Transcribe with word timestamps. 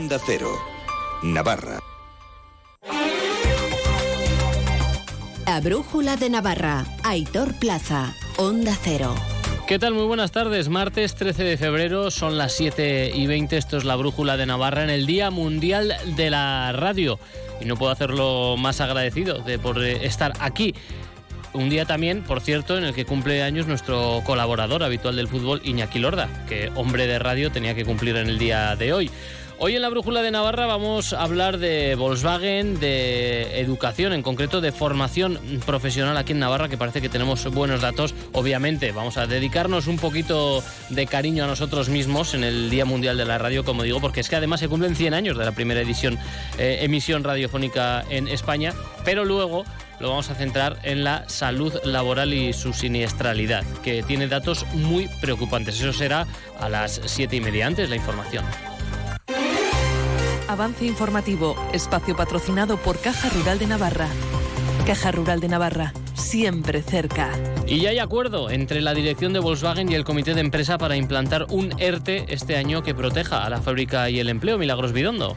Onda 0.00 0.20
Cero, 0.24 0.56
Navarra. 1.24 1.80
La 5.44 5.60
Brújula 5.60 6.16
de 6.16 6.30
Navarra, 6.30 6.86
Aitor 7.02 7.58
Plaza, 7.58 8.14
Onda 8.36 8.78
Cero. 8.80 9.12
¿Qué 9.66 9.80
tal? 9.80 9.94
Muy 9.94 10.04
buenas 10.04 10.30
tardes. 10.30 10.68
Martes 10.68 11.16
13 11.16 11.42
de 11.42 11.56
febrero, 11.56 12.12
son 12.12 12.38
las 12.38 12.52
7 12.52 13.10
y 13.12 13.26
20. 13.26 13.56
Esto 13.56 13.76
es 13.76 13.84
la 13.84 13.96
Brújula 13.96 14.36
de 14.36 14.46
Navarra 14.46 14.84
en 14.84 14.90
el 14.90 15.04
Día 15.04 15.32
Mundial 15.32 15.92
de 16.14 16.30
la 16.30 16.70
Radio. 16.70 17.18
Y 17.60 17.64
no 17.64 17.76
puedo 17.76 17.90
hacerlo 17.90 18.56
más 18.56 18.80
agradecido 18.80 19.40
de 19.40 19.58
por 19.58 19.82
estar 19.82 20.32
aquí. 20.38 20.76
Un 21.54 21.70
día 21.70 21.86
también, 21.86 22.22
por 22.22 22.40
cierto, 22.40 22.78
en 22.78 22.84
el 22.84 22.94
que 22.94 23.04
cumple 23.04 23.42
años 23.42 23.66
nuestro 23.66 24.22
colaborador 24.24 24.84
habitual 24.84 25.16
del 25.16 25.26
fútbol, 25.26 25.60
Iñaki 25.64 25.98
Lorda, 25.98 26.28
que 26.46 26.70
hombre 26.76 27.08
de 27.08 27.18
radio 27.18 27.50
tenía 27.50 27.74
que 27.74 27.84
cumplir 27.84 28.16
en 28.16 28.28
el 28.28 28.38
día 28.38 28.76
de 28.76 28.92
hoy. 28.92 29.10
Hoy 29.60 29.74
en 29.74 29.82
la 29.82 29.88
Brújula 29.88 30.22
de 30.22 30.30
Navarra 30.30 30.66
vamos 30.66 31.12
a 31.12 31.24
hablar 31.24 31.58
de 31.58 31.96
Volkswagen, 31.96 32.78
de 32.78 33.58
educación, 33.58 34.12
en 34.12 34.22
concreto 34.22 34.60
de 34.60 34.70
formación 34.70 35.40
profesional 35.66 36.16
aquí 36.16 36.30
en 36.30 36.38
Navarra, 36.38 36.68
que 36.68 36.78
parece 36.78 37.00
que 37.00 37.08
tenemos 37.08 37.44
buenos 37.52 37.80
datos. 37.80 38.14
Obviamente 38.32 38.92
vamos 38.92 39.16
a 39.16 39.26
dedicarnos 39.26 39.88
un 39.88 39.96
poquito 39.96 40.62
de 40.90 41.06
cariño 41.08 41.42
a 41.42 41.48
nosotros 41.48 41.88
mismos 41.88 42.34
en 42.34 42.44
el 42.44 42.70
Día 42.70 42.84
Mundial 42.84 43.16
de 43.16 43.24
la 43.24 43.36
Radio, 43.36 43.64
como 43.64 43.82
digo, 43.82 44.00
porque 44.00 44.20
es 44.20 44.28
que 44.28 44.36
además 44.36 44.60
se 44.60 44.68
cumplen 44.68 44.94
100 44.94 45.12
años 45.12 45.36
de 45.36 45.44
la 45.44 45.50
primera 45.50 45.80
edición, 45.80 46.20
eh, 46.56 46.78
emisión 46.82 47.24
radiofónica 47.24 48.04
en 48.10 48.28
España, 48.28 48.74
pero 49.04 49.24
luego 49.24 49.64
lo 49.98 50.10
vamos 50.10 50.30
a 50.30 50.36
centrar 50.36 50.78
en 50.84 51.02
la 51.02 51.28
salud 51.28 51.74
laboral 51.82 52.32
y 52.32 52.52
su 52.52 52.72
siniestralidad, 52.72 53.64
que 53.82 54.04
tiene 54.04 54.28
datos 54.28 54.66
muy 54.74 55.08
preocupantes. 55.20 55.80
Eso 55.80 55.92
será 55.92 56.28
a 56.60 56.68
las 56.68 57.00
siete 57.06 57.34
y 57.34 57.40
media 57.40 57.66
antes 57.66 57.90
la 57.90 57.96
información. 57.96 58.44
Avance 60.48 60.86
informativo, 60.86 61.54
espacio 61.74 62.16
patrocinado 62.16 62.78
por 62.78 62.98
Caja 62.98 63.28
Rural 63.28 63.58
de 63.58 63.66
Navarra. 63.66 64.08
Caja 64.86 65.12
Rural 65.12 65.40
de 65.40 65.48
Navarra, 65.48 65.92
siempre 66.14 66.80
cerca. 66.80 67.30
Y 67.66 67.80
ya 67.80 67.90
hay 67.90 67.98
acuerdo 67.98 68.48
entre 68.48 68.80
la 68.80 68.94
dirección 68.94 69.34
de 69.34 69.40
Volkswagen 69.40 69.92
y 69.92 69.94
el 69.94 70.04
comité 70.04 70.32
de 70.32 70.40
empresa 70.40 70.78
para 70.78 70.96
implantar 70.96 71.44
un 71.50 71.78
ERTE 71.78 72.24
este 72.32 72.56
año 72.56 72.82
que 72.82 72.94
proteja 72.94 73.44
a 73.44 73.50
la 73.50 73.60
fábrica 73.60 74.08
y 74.08 74.20
el 74.20 74.30
empleo. 74.30 74.56
Milagros 74.56 74.94
Bidondo. 74.94 75.36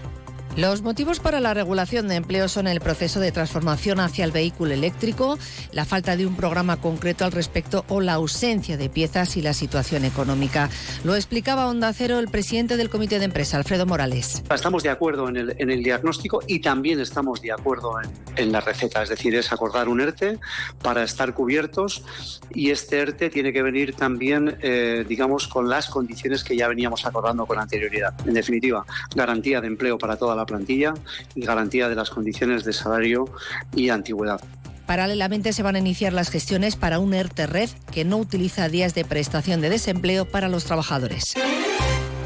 Los 0.58 0.82
motivos 0.82 1.22
para 1.22 1.40
la 1.40 1.54
regulación 1.54 2.10
de 2.10 2.16
empleo 2.16 2.50
son 2.50 2.68
el 2.68 2.82
proceso 2.82 3.22
de 3.22 3.32
transformación 3.32 4.02
hacia 4.02 4.26
el 4.26 4.32
vehículo 4.32 4.74
eléctrico, 4.74 5.40
la 5.72 5.86
falta 5.86 6.18
de 6.18 6.26
un 6.28 6.36
programa 6.36 6.76
concreto 6.76 7.24
al 7.24 7.32
respecto 7.32 7.86
o 7.88 8.02
la 8.02 8.14
ausencia 8.14 8.76
de 8.76 8.90
piezas 8.90 9.38
y 9.38 9.42
la 9.42 9.54
situación 9.54 10.04
económica. 10.04 10.70
Lo 11.06 11.16
explicaba 11.16 11.68
Onda 11.68 11.94
Cero 11.94 12.20
el 12.20 12.28
presidente 12.28 12.76
del 12.76 12.90
Comité 12.90 13.18
de 13.20 13.26
Empresa, 13.26 13.56
Alfredo 13.56 13.86
Morales. 13.86 14.44
Estamos 14.54 14.84
de 14.84 14.90
acuerdo 14.90 15.30
en 15.30 15.38
el, 15.38 15.84
diagnóstico 15.84 16.42
y 16.46 16.60
también 16.60 17.00
estamos 17.00 17.42
de 17.42 17.54
acuerdo 17.54 17.94
en, 18.36 18.52
la 18.52 18.60
receta, 18.60 19.02
es 19.04 19.10
decir, 19.10 19.34
es 19.34 19.54
acordar 19.54 19.88
un 19.88 20.02
ERTE 20.02 20.38
para 20.84 21.04
estar 21.04 21.34
cubiertos 21.34 22.04
y 22.50 22.72
este 22.72 23.00
ERTE 23.00 23.30
tiene 23.30 23.54
que 23.54 23.64
venir 23.64 23.96
también, 23.96 24.58
eh, 24.62 25.06
digamos, 25.08 25.48
con 25.48 25.70
las 25.70 25.88
condiciones 25.88 26.44
que 26.44 26.58
ya 26.58 26.68
veníamos 26.68 27.06
acordando 27.06 27.46
con 27.46 27.58
anterioridad. 27.58 28.14
En 28.28 28.34
definitiva, 28.34 28.86
garantía 29.16 29.62
de 29.62 29.68
empleo 29.68 29.98
para 29.98 30.18
toda 30.18 30.36
la 30.36 30.41
plantilla 30.46 30.94
y 31.36 31.42
garantía 31.42 31.90
de 31.90 31.96
las 31.96 32.10
condiciones 32.10 32.64
de 32.64 32.74
salario 32.74 33.26
y 33.76 33.90
antigüedad. 33.90 34.42
Paralelamente 34.86 35.54
se 35.54 35.64
van 35.64 35.76
a 35.76 35.80
iniciar 35.80 36.12
las 36.12 36.30
gestiones 36.30 36.76
para 36.76 37.00
un 37.00 37.14
ERTE 37.14 37.48
Red 37.48 37.70
que 37.92 38.04
no 38.04 38.18
utiliza 38.18 38.68
días 38.68 38.94
de 38.94 39.06
prestación 39.06 39.62
de 39.62 39.70
desempleo 39.70 40.26
para 40.26 40.50
los 40.50 40.66
trabajadores. 40.66 41.36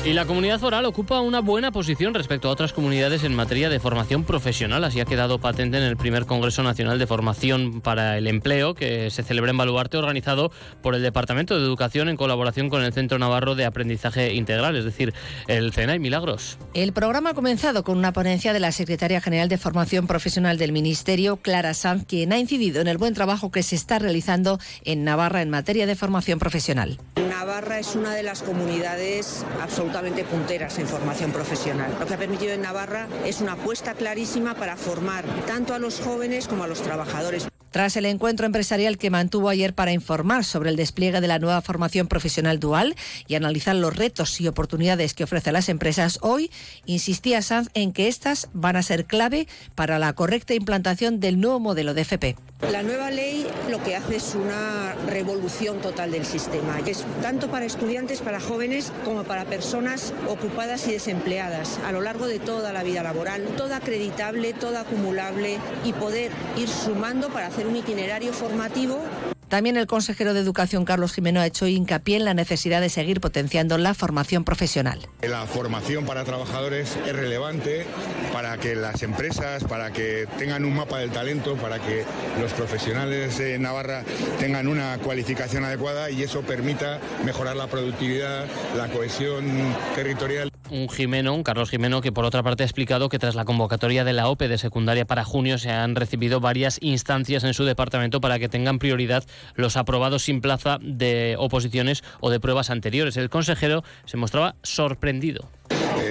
Y 0.05 0.13
la 0.13 0.25
comunidad 0.25 0.59
foral 0.59 0.85
ocupa 0.85 1.19
una 1.19 1.41
buena 1.41 1.71
posición 1.71 2.13
respecto 2.13 2.47
a 2.47 2.51
otras 2.51 2.73
comunidades 2.73 3.23
en 3.23 3.33
materia 3.33 3.69
de 3.69 3.79
formación 3.79 4.23
profesional. 4.23 4.83
Así 4.83 4.99
ha 4.99 5.05
quedado 5.05 5.39
patente 5.39 5.77
en 5.77 5.83
el 5.83 5.97
primer 5.97 6.27
Congreso 6.27 6.61
Nacional 6.61 6.99
de 6.99 7.07
Formación 7.07 7.81
para 7.81 8.19
el 8.19 8.27
Empleo 8.27 8.75
que 8.75 9.09
se 9.09 9.23
celebra 9.23 9.49
en 9.49 9.57
Baluarte, 9.57 9.97
organizado 9.97 10.51
por 10.83 10.93
el 10.93 11.01
Departamento 11.01 11.57
de 11.57 11.65
Educación 11.65 12.07
en 12.07 12.17
colaboración 12.17 12.69
con 12.69 12.83
el 12.83 12.93
Centro 12.93 13.17
Navarro 13.17 13.55
de 13.55 13.65
Aprendizaje 13.65 14.35
Integral, 14.35 14.75
es 14.75 14.85
decir, 14.85 15.11
el 15.47 15.73
CENAI 15.73 15.97
Milagros. 15.97 16.59
El 16.75 16.93
programa 16.93 17.31
ha 17.31 17.33
comenzado 17.33 17.83
con 17.83 17.97
una 17.97 18.13
ponencia 18.13 18.53
de 18.53 18.59
la 18.59 18.71
Secretaria 18.71 19.21
General 19.21 19.49
de 19.49 19.57
Formación 19.57 20.05
Profesional 20.05 20.59
del 20.59 20.71
Ministerio, 20.71 21.37
Clara 21.37 21.73
Sanz, 21.73 22.05
quien 22.05 22.31
ha 22.31 22.37
incidido 22.37 22.79
en 22.79 22.87
el 22.89 22.99
buen 22.99 23.15
trabajo 23.15 23.49
que 23.49 23.63
se 23.63 23.75
está 23.75 23.97
realizando 23.97 24.59
en 24.83 25.03
Navarra 25.03 25.41
en 25.41 25.49
materia 25.49 25.87
de 25.87 25.95
formación 25.95 26.37
profesional. 26.37 26.99
Navarra 27.45 27.77
es 27.77 27.95
una 27.95 28.15
de 28.15 28.23
las 28.23 28.41
comunidades 28.41 29.45
absolutamente 29.61 30.23
punteras 30.23 30.79
en 30.79 30.87
formación 30.87 31.31
profesional. 31.31 31.95
Lo 31.99 32.07
que 32.07 32.15
ha 32.15 32.17
permitido 32.17 32.53
en 32.53 32.63
Navarra 32.63 33.07
es 33.23 33.39
una 33.39 33.51
apuesta 33.51 33.93
clarísima 33.93 34.55
para 34.55 34.75
formar 34.75 35.23
tanto 35.45 35.75
a 35.75 35.77
los 35.77 35.99
jóvenes 35.99 36.47
como 36.47 36.63
a 36.63 36.67
los 36.67 36.81
trabajadores. 36.81 37.47
Tras 37.75 37.97
el 37.97 38.05
encuentro 38.05 38.45
empresarial 38.45 38.97
que 38.97 39.09
mantuvo 39.09 39.49
ayer 39.49 39.73
para 39.73 39.91
informar 39.91 40.45
sobre 40.45 40.69
el 40.69 40.77
despliegue 40.77 41.19
de 41.19 41.27
la 41.27 41.39
nueva 41.39 41.61
formación 41.61 42.07
profesional 42.07 42.57
dual 42.57 42.95
y 43.27 43.35
analizar 43.35 43.75
los 43.75 43.93
retos 43.93 44.39
y 44.39 44.47
oportunidades 44.47 45.13
que 45.13 45.25
ofrecen 45.25 45.51
las 45.51 45.67
empresas, 45.67 46.19
hoy 46.21 46.49
insistía 46.85 47.41
Sanz 47.41 47.67
en 47.73 47.91
que 47.91 48.07
estas 48.07 48.47
van 48.53 48.77
a 48.77 48.81
ser 48.81 49.03
clave 49.03 49.49
para 49.75 49.99
la 49.99 50.13
correcta 50.13 50.53
implantación 50.53 51.19
del 51.19 51.41
nuevo 51.41 51.59
modelo 51.59 51.93
de 51.93 52.03
FP. 52.03 52.37
La 52.71 52.81
nueva 52.81 53.11
ley 53.11 53.45
lo 53.69 53.83
que 53.83 53.97
hace 53.97 54.15
es 54.15 54.33
una 54.33 54.95
revolución 55.07 55.81
total 55.81 56.11
del 56.11 56.25
sistema. 56.25 56.79
Es 56.85 57.03
tanto 57.21 57.51
para 57.51 57.65
estudiantes, 57.65 58.21
para 58.21 58.39
jóvenes, 58.39 58.93
como 59.03 59.25
para 59.25 59.43
personas 59.43 60.13
ocupadas 60.29 60.87
y 60.87 60.93
desempleadas 60.93 61.77
a 61.85 61.91
lo 61.91 61.99
largo 61.99 62.25
de 62.25 62.39
toda 62.39 62.71
la 62.71 62.83
vida 62.83 63.03
laboral, 63.03 63.43
toda 63.57 63.77
acreditable, 63.77 64.53
toda 64.53 64.81
acumulable 64.81 65.57
y 65.83 65.91
poder 65.91 66.31
ir 66.57 66.69
sumando 66.69 67.27
para 67.27 67.47
hacer 67.47 67.64
un 67.67 67.75
itinerario 67.75 68.31
formativo 68.31 68.99
también 69.47 69.77
el 69.77 69.87
consejero 69.87 70.33
de 70.33 70.39
Educación, 70.39 70.85
Carlos 70.85 71.13
Jimeno, 71.13 71.39
ha 71.39 71.45
hecho 71.45 71.67
hincapié 71.67 72.17
en 72.17 72.25
la 72.25 72.33
necesidad 72.33 72.81
de 72.81 72.89
seguir 72.89 73.21
potenciando 73.21 73.77
la 73.77 73.93
formación 73.93 74.43
profesional. 74.43 74.99
La 75.21 75.45
formación 75.45 76.05
para 76.05 76.23
trabajadores 76.23 76.97
es 77.05 77.15
relevante 77.15 77.85
para 78.33 78.57
que 78.57 78.75
las 78.75 79.03
empresas, 79.03 79.63
para 79.63 79.91
que 79.91 80.27
tengan 80.37 80.65
un 80.65 80.75
mapa 80.75 80.99
del 80.99 81.11
talento, 81.11 81.55
para 81.55 81.79
que 81.79 82.03
los 82.41 82.53
profesionales 82.53 83.37
de 83.37 83.57
Navarra 83.59 84.03
tengan 84.39 84.67
una 84.67 84.97
cualificación 84.99 85.63
adecuada 85.63 86.09
y 86.09 86.23
eso 86.23 86.41
permita 86.41 86.99
mejorar 87.23 87.55
la 87.55 87.67
productividad, 87.67 88.45
la 88.75 88.87
cohesión 88.87 89.45
territorial. 89.95 90.49
Un 90.71 90.89
Jimeno, 90.89 91.35
un 91.35 91.43
Carlos 91.43 91.69
Jimeno, 91.69 92.01
que 92.01 92.11
por 92.11 92.25
otra 92.25 92.41
parte 92.41 92.63
ha 92.63 92.65
explicado 92.65 93.07
que 93.07 93.19
tras 93.19 93.35
la 93.35 93.45
convocatoria 93.45 94.03
de 94.03 94.13
la 94.13 94.27
OPE 94.27 94.47
de 94.47 94.57
secundaria 94.57 95.05
para 95.05 95.23
junio 95.23 95.59
se 95.59 95.69
han 95.69 95.95
recibido 95.95 96.39
varias 96.39 96.79
instancias 96.81 97.43
en 97.43 97.53
su 97.53 97.65
departamento 97.65 98.19
para 98.19 98.39
que 98.39 98.49
tengan 98.49 98.79
prioridad 98.79 99.23
los 99.55 99.77
aprobados 99.77 100.23
sin 100.23 100.41
plaza 100.41 100.77
de 100.81 101.35
oposiciones 101.37 102.03
o 102.19 102.29
de 102.29 102.39
pruebas 102.39 102.69
anteriores. 102.69 103.17
El 103.17 103.29
consejero 103.29 103.83
se 104.05 104.17
mostraba 104.17 104.55
sorprendido. 104.63 105.49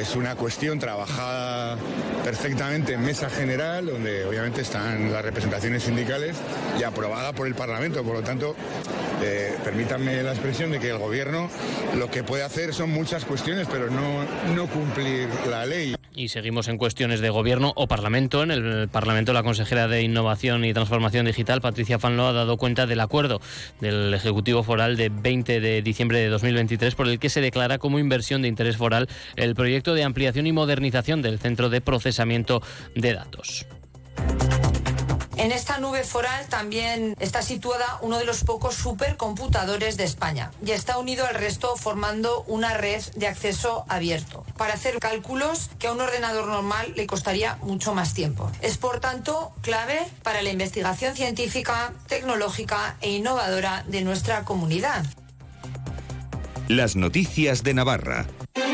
Es 0.05 0.17
una 0.17 0.37
cuestión 0.37 0.79
trabajada 0.79 1.79
perfectamente 2.23 2.93
en 2.93 3.01
mesa 3.01 3.31
general, 3.31 3.87
donde 3.87 4.27
obviamente 4.27 4.61
están 4.61 5.11
las 5.11 5.25
representaciones 5.25 5.85
sindicales 5.85 6.37
y 6.79 6.83
aprobada 6.83 7.33
por 7.33 7.47
el 7.47 7.55
Parlamento. 7.55 8.03
Por 8.05 8.17
lo 8.17 8.23
tanto, 8.23 8.55
eh, 9.23 9.55
permítanme 9.65 10.23
la 10.23 10.33
expresión 10.33 10.71
de 10.73 10.79
que 10.79 10.91
el 10.91 10.99
Gobierno 10.99 11.49
lo 11.97 12.11
que 12.11 12.23
puede 12.23 12.43
hacer 12.43 12.75
son 12.75 12.91
muchas 12.91 13.25
cuestiones, 13.25 13.67
pero 13.71 13.89
no, 13.91 14.27
no 14.55 14.67
cumplir 14.67 15.27
la 15.49 15.65
ley. 15.65 15.95
Y 16.17 16.29
seguimos 16.29 16.69
en 16.69 16.79
cuestiones 16.79 17.21
de 17.21 17.31
Gobierno 17.31 17.73
o 17.75 17.89
Parlamento. 17.89 18.45
En 18.45 18.53
el 18.53 18.89
Parlamento, 18.89 19.33
la 19.33 19.43
consejera 19.43 19.89
de 19.89 20.03
Innovación 20.03 20.65
y 20.65 20.73
Transformación 20.73 21.27
Digital, 21.27 21.61
Patricia 21.61 21.99
Fanlo, 21.99 22.29
ha 22.29 22.33
dado 22.33 22.57
cuenta 22.57 22.87
del 22.87 23.01
acuerdo 23.01 23.41
del 23.81 24.15
Ejecutivo 24.15 24.63
Foral 24.63 24.97
de 24.97 25.09
20 25.09 25.61
de 25.61 25.83
diciembre 25.83 26.21
de 26.21 26.29
2023 26.29 26.95
por 26.95 27.09
el 27.09 27.19
que 27.19 27.31
se 27.31 27.41
declara 27.41 27.79
como 27.79 27.99
inversión 27.99 28.43
de 28.43 28.49
interés 28.49 28.77
foral 28.77 29.09
el 29.35 29.57
proyecto 29.57 29.94
de 29.95 30.05
ampliación 30.05 30.47
y 30.47 30.53
modernización 30.53 31.23
del 31.23 31.39
Centro 31.39 31.71
de 31.71 31.81
Procesamiento 31.81 32.63
de 32.95 33.15
Datos. 33.15 33.67
En 35.37 35.51
esta 35.51 35.79
nube 35.79 36.05
foral 36.05 36.47
también 36.49 37.17
está 37.19 37.43
situada 37.43 37.99
uno 38.03 38.19
de 38.19 38.25
los 38.25 38.45
pocos 38.45 38.77
supercomputadores 38.77 39.97
de 39.97 40.05
España 40.05 40.53
y 40.65 40.71
está 40.71 40.97
unido 40.97 41.27
al 41.27 41.35
resto 41.35 41.77
formando 41.77 42.45
una 42.47 42.75
red 42.75 43.03
de 43.17 43.27
acceso 43.27 43.85
abierto 43.89 44.47
para 44.57 44.75
hacer 44.75 45.01
cálculos 45.01 45.71
que 45.79 45.89
a 45.89 45.93
un 45.93 46.01
ordenador 46.01 46.47
normal 46.47 46.93
le 46.95 47.07
costaría 47.07 47.57
mucho 47.63 47.95
más 47.95 48.15
tiempo. 48.15 48.51
Es 48.63 48.79
por 48.79 49.01
tanto 49.01 49.53
clave 49.61 49.99
para 50.23 50.41
la 50.41 50.51
investigación 50.51 51.17
científica, 51.17 51.93
tecnológica 52.07 52.97
e 53.01 53.11
innovadora 53.11 53.85
de 53.89 54.03
nuestra 54.03 54.45
comunidad. 54.45 55.05
Las 56.69 56.95
noticias 56.95 57.65
de 57.65 57.75
Navarra. 57.75 58.27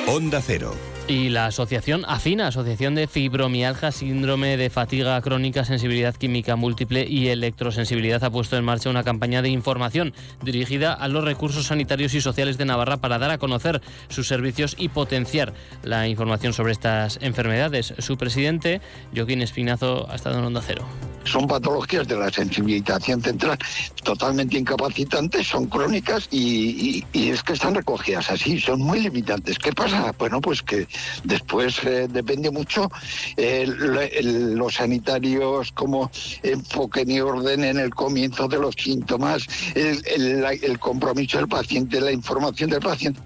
Onda 0.07 0.43
Cero. 0.45 0.75
Y 1.11 1.29
la 1.29 1.47
asociación 1.47 2.05
AFINA, 2.07 2.47
Asociación 2.47 2.95
de 2.95 3.09
Fibromialgia, 3.09 3.91
Síndrome 3.91 4.57
de 4.57 4.71
Fatiga 4.71 5.21
Crónica, 5.21 5.65
Sensibilidad 5.65 6.15
Química 6.15 6.55
Múltiple 6.55 7.05
y 7.05 7.27
Electrosensibilidad, 7.27 8.23
ha 8.23 8.31
puesto 8.31 8.57
en 8.57 8.65
marcha 8.65 8.91
una 8.91 9.03
campaña 9.03 9.43
de 9.43 9.49
información 9.49 10.15
dirigida 10.41 10.93
a 10.93 11.09
los 11.09 11.25
recursos 11.25 11.67
sanitarios 11.67 12.15
y 12.15 12.21
sociales 12.21 12.59
de 12.59 12.65
Navarra 12.65 12.99
para 12.99 13.19
dar 13.19 13.33
a 13.33 13.39
conocer 13.39 13.83
sus 14.09 14.29
servicios 14.29 14.77
y 14.79 14.91
potenciar 14.91 15.53
la 15.83 16.07
información 16.07 16.53
sobre 16.53 16.71
estas 16.71 17.19
enfermedades. 17.23 17.93
Su 17.99 18.17
presidente, 18.17 18.81
Joaquín 19.13 19.43
Espinazo, 19.43 20.09
ha 20.09 20.15
estado 20.15 20.39
en 20.39 20.45
Onda 20.45 20.63
Cero. 20.65 20.87
Son 21.25 21.47
patologías 21.47 22.07
de 22.07 22.17
la 22.17 22.31
sensibilización 22.31 23.21
central 23.21 23.59
totalmente 24.05 24.59
incapacitantes, 24.59 25.49
son 25.49 25.67
crónicas 25.67 26.29
y, 26.31 27.05
es 27.13 27.43
que 27.43 27.53
están 27.53 27.75
recogidas 27.75 28.31
así, 28.31 28.61
son 28.61 28.81
muy 28.81 29.01
limitantes. 29.01 29.59
¿Qué 29.59 29.73
pasa? 29.73 30.15
Bueno, 30.19 30.41
pues 30.41 30.63
que 30.63 30.87
después 31.25 31.83
eh, 31.85 32.09
depende 32.09 32.51
mucho 32.51 32.91
eh, 33.37 33.67
los 34.23 34.75
sanitarios 34.75 35.73
como 35.73 36.11
enfoquen 36.43 37.11
y 37.11 37.21
ordenen 37.21 37.79
el 37.79 37.95
comienzo 37.95 38.49
de 38.49 38.59
los 38.59 38.75
síntomas, 38.75 39.47
el 39.75 40.79
compromiso 40.79 41.39
del 41.39 41.49
paciente, 41.49 42.01
la 42.01 42.13
información 42.13 42.71
del 42.71 42.81
paciente. 42.81 43.21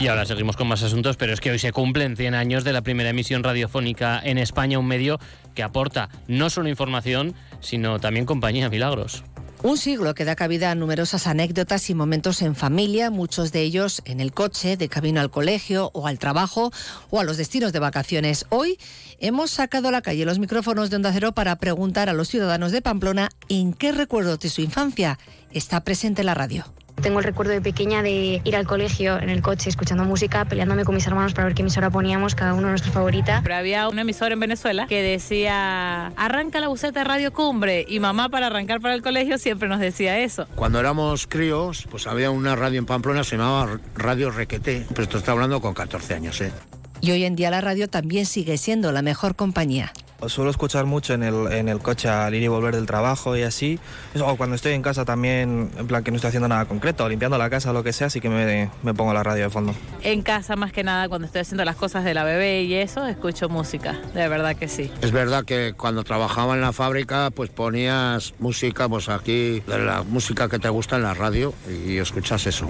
Y 0.00 0.06
ahora 0.06 0.24
seguimos 0.24 0.56
con 0.56 0.68
más 0.68 0.84
asuntos, 0.84 1.16
pero 1.16 1.32
es 1.32 1.40
que 1.40 1.50
hoy 1.50 1.58
se 1.58 1.72
cumplen 1.72 2.16
100 2.16 2.34
años 2.34 2.62
de 2.62 2.72
la 2.72 2.82
primera 2.82 3.10
emisión 3.10 3.42
radiofónica 3.42 4.20
en 4.22 4.38
España, 4.38 4.78
un 4.78 4.86
medio 4.86 5.18
que 5.56 5.64
aporta 5.64 6.08
no 6.28 6.50
solo 6.50 6.68
información, 6.68 7.34
sino 7.58 7.98
también 7.98 8.24
compañía, 8.24 8.68
milagros. 8.68 9.24
Un 9.60 9.76
siglo 9.76 10.14
que 10.14 10.24
da 10.24 10.36
cabida 10.36 10.70
a 10.70 10.76
numerosas 10.76 11.26
anécdotas 11.26 11.90
y 11.90 11.94
momentos 11.94 12.42
en 12.42 12.54
familia, 12.54 13.10
muchos 13.10 13.50
de 13.50 13.62
ellos 13.62 14.02
en 14.04 14.20
el 14.20 14.32
coche, 14.32 14.76
de 14.76 14.88
camino 14.88 15.20
al 15.20 15.32
colegio 15.32 15.90
o 15.94 16.06
al 16.06 16.20
trabajo 16.20 16.70
o 17.10 17.18
a 17.18 17.24
los 17.24 17.38
destinos 17.38 17.72
de 17.72 17.80
vacaciones. 17.80 18.46
Hoy 18.50 18.78
hemos 19.18 19.50
sacado 19.50 19.88
a 19.88 19.90
la 19.90 20.00
calle 20.00 20.24
los 20.24 20.38
micrófonos 20.38 20.90
de 20.90 20.96
Onda 20.96 21.12
Cero 21.12 21.32
para 21.32 21.56
preguntar 21.56 22.08
a 22.08 22.12
los 22.12 22.28
ciudadanos 22.28 22.70
de 22.70 22.82
Pamplona 22.82 23.30
en 23.48 23.74
qué 23.74 23.90
recuerdos 23.90 24.38
de 24.38 24.48
su 24.48 24.60
infancia 24.60 25.18
está 25.50 25.82
presente 25.82 26.22
la 26.22 26.34
radio. 26.34 26.77
Tengo 27.02 27.18
el 27.20 27.24
recuerdo 27.24 27.52
de 27.52 27.60
pequeña 27.60 28.02
de 28.02 28.40
ir 28.42 28.56
al 28.56 28.66
colegio 28.66 29.18
en 29.18 29.28
el 29.28 29.42
coche 29.42 29.68
escuchando 29.68 30.04
música, 30.04 30.44
peleándome 30.44 30.84
con 30.84 30.94
mis 30.94 31.06
hermanos 31.06 31.32
para 31.32 31.46
ver 31.46 31.54
qué 31.54 31.62
emisora 31.62 31.90
poníamos, 31.90 32.34
cada 32.34 32.54
uno 32.54 32.68
nuestra 32.68 32.90
favorita. 32.90 33.40
Pero 33.42 33.54
había 33.54 33.88
un 33.88 33.98
emisor 33.98 34.32
en 34.32 34.40
Venezuela 34.40 34.86
que 34.88 35.02
decía, 35.02 36.08
arranca 36.16 36.60
la 36.60 36.68
buceta 36.68 37.00
de 37.00 37.04
Radio 37.04 37.32
Cumbre. 37.32 37.84
Y 37.88 38.00
mamá 38.00 38.28
para 38.28 38.46
arrancar 38.48 38.80
para 38.80 38.94
el 38.94 39.02
colegio 39.02 39.38
siempre 39.38 39.68
nos 39.68 39.80
decía 39.80 40.18
eso. 40.18 40.46
Cuando 40.56 40.80
éramos 40.80 41.26
críos, 41.26 41.86
pues 41.90 42.06
había 42.06 42.30
una 42.30 42.56
radio 42.56 42.78
en 42.78 42.86
Pamplona, 42.86 43.24
se 43.24 43.36
llamaba 43.36 43.78
Radio 43.94 44.30
Requeté. 44.30 44.86
Pero 44.88 45.02
esto 45.02 45.18
está 45.18 45.32
hablando 45.32 45.60
con 45.60 45.74
14 45.74 46.14
años, 46.14 46.40
¿eh? 46.40 46.52
Y 47.00 47.12
hoy 47.12 47.24
en 47.24 47.36
día 47.36 47.50
la 47.50 47.60
radio 47.60 47.88
también 47.88 48.26
sigue 48.26 48.58
siendo 48.58 48.90
la 48.90 49.02
mejor 49.02 49.36
compañía. 49.36 49.92
Suelo 50.26 50.50
escuchar 50.50 50.84
mucho 50.84 51.14
en 51.14 51.22
el, 51.22 51.52
en 51.52 51.68
el 51.68 51.78
coche 51.78 52.08
al 52.08 52.34
ir 52.34 52.42
y 52.42 52.48
volver 52.48 52.74
del 52.74 52.86
trabajo 52.86 53.36
y 53.36 53.42
así. 53.42 53.78
O 54.20 54.36
cuando 54.36 54.56
estoy 54.56 54.72
en 54.72 54.82
casa 54.82 55.04
también, 55.04 55.70
en 55.78 55.86
plan 55.86 56.02
que 56.02 56.10
no 56.10 56.16
estoy 56.16 56.28
haciendo 56.28 56.48
nada 56.48 56.64
concreto, 56.64 57.08
limpiando 57.08 57.38
la 57.38 57.48
casa 57.48 57.70
o 57.70 57.72
lo 57.72 57.84
que 57.84 57.92
sea, 57.92 58.08
así 58.08 58.20
que 58.20 58.28
me, 58.28 58.68
me, 58.82 58.94
pongo 58.94 59.14
la 59.14 59.22
radio 59.22 59.44
de 59.44 59.50
fondo. 59.50 59.74
En 60.02 60.22
casa 60.22 60.56
más 60.56 60.72
que 60.72 60.82
nada, 60.82 61.08
cuando 61.08 61.26
estoy 61.26 61.42
haciendo 61.42 61.64
las 61.64 61.76
cosas 61.76 62.04
de 62.04 62.14
la 62.14 62.24
bebé 62.24 62.64
y 62.64 62.74
eso, 62.74 63.06
escucho 63.06 63.48
música, 63.48 63.96
de 64.12 64.26
verdad 64.26 64.56
que 64.56 64.66
sí. 64.66 64.90
Es 65.02 65.12
verdad 65.12 65.44
que 65.44 65.74
cuando 65.76 66.02
trabajaba 66.02 66.54
en 66.54 66.62
la 66.62 66.72
fábrica, 66.72 67.30
pues 67.30 67.50
ponías 67.50 68.34
música, 68.40 68.88
pues 68.88 69.08
aquí, 69.08 69.62
la 69.68 70.02
música 70.02 70.48
que 70.48 70.58
te 70.58 70.68
gusta 70.68 70.96
en 70.96 71.04
la 71.04 71.14
radio 71.14 71.54
y 71.86 71.98
escuchas 71.98 72.44
eso. 72.48 72.68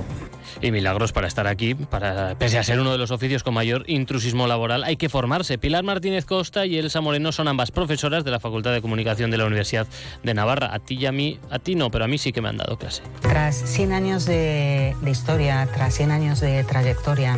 Y 0.61 0.71
milagros 0.71 1.13
para 1.13 1.27
estar 1.27 1.47
aquí, 1.47 1.75
para, 1.75 2.35
pese 2.39 2.59
a 2.59 2.63
ser 2.63 2.79
uno 2.79 2.93
de 2.93 2.99
los 2.99 3.11
oficios 3.11 3.43
con 3.43 3.55
mayor 3.55 3.85
intrusismo 3.87 4.47
laboral, 4.47 4.85
hay 4.85 4.97
que 4.97 5.09
formarse. 5.09 5.57
Pilar 5.57 5.85
Martínez 5.85 6.27
Costa 6.27 6.67
y 6.67 6.77
Elsa 6.77 7.01
Moreno 7.01 7.33
son 7.39 7.47
ambas 7.47 7.71
profesoras 7.71 8.25
de 8.25 8.33
la 8.33 8.41
Facultad 8.41 8.73
de 8.73 8.83
Comunicación 8.83 9.31
de 9.31 9.39
la 9.39 9.45
Universidad 9.45 9.87
de 10.25 10.35
Navarra. 10.35 10.75
A 10.75 10.81
ti 10.81 10.97
y 10.97 11.07
a 11.07 11.13
mí, 11.13 11.39
a 11.51 11.61
ti 11.61 11.77
no, 11.77 11.89
pero 11.89 12.05
a 12.05 12.09
mí 12.09 12.19
sí 12.19 12.33
que 12.33 12.41
me 12.43 12.49
han 12.49 12.57
dado 12.57 12.77
clase. 12.77 13.03
Tras 13.21 13.55
100 13.55 13.93
años 13.93 14.27
de, 14.27 14.97
historia, 15.07 15.69
tras 15.73 15.95
100 15.95 16.11
años 16.11 16.41
de 16.41 16.65
trayectoria 16.65 17.37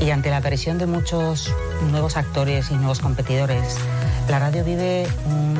y 0.00 0.08
ante 0.08 0.30
la 0.30 0.38
aparición 0.38 0.78
de 0.78 0.86
muchos 0.86 1.52
nuevos 1.90 2.16
actores 2.16 2.70
y 2.70 2.74
nuevos 2.76 3.00
competidores, 3.00 3.76
la 4.30 4.38
radio 4.38 4.64
vive 4.64 5.06
un, 5.26 5.52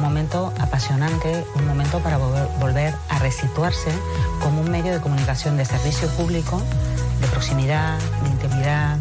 momento 0.00 0.52
apasionante, 0.60 1.44
un 1.56 1.66
momento 1.66 1.98
para 1.98 2.18
volver 2.18 2.94
a 3.08 3.18
resituarse 3.18 3.90
como 4.40 4.60
un 4.60 4.70
medio 4.70 4.92
de 4.92 5.00
comunicación 5.00 5.56
de 5.56 5.64
servicio 5.64 6.06
público, 6.10 6.62
de 7.20 7.26
proximidad, 7.26 7.98
de 8.22 8.28
intimidad, 8.28 8.98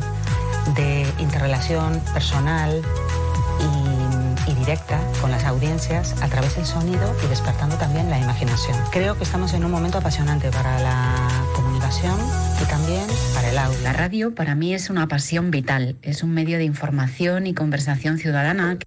de 0.76 1.06
interrelación 1.20 2.00
personal 2.14 2.82
y, 3.62 3.91
directa 4.72 5.02
con 5.20 5.32
las 5.32 5.44
audiencias 5.44 6.16
a 6.22 6.30
través 6.30 6.56
del 6.56 6.66
sonido 6.66 7.14
y 7.26 7.28
despertando 7.28 7.76
también 7.76 8.10
la 8.10 8.18
imaginación. 8.18 8.78
Creo 8.92 9.18
que 9.18 9.26
estamos 9.26 9.54
en 9.54 9.66
un 9.66 9.72
momento 9.72 9.98
apasionante 9.98 10.50
para 10.50 10.80
la 10.80 11.28
comunicación 11.54 12.18
y 12.62 12.66
también 12.70 13.04
para 13.34 13.50
el 13.50 13.58
audio. 13.58 13.78
La 13.84 13.92
radio 13.92 14.34
para 14.34 14.56
mí 14.56 14.74
es 14.74 14.90
una 14.90 15.10
pasión 15.10 15.52
vital, 15.52 15.98
es 16.04 16.24
un 16.24 16.34
medio 16.34 16.58
de 16.58 16.64
información 16.64 17.48
y 17.48 17.54
conversación 17.54 18.18
ciudadana. 18.18 18.78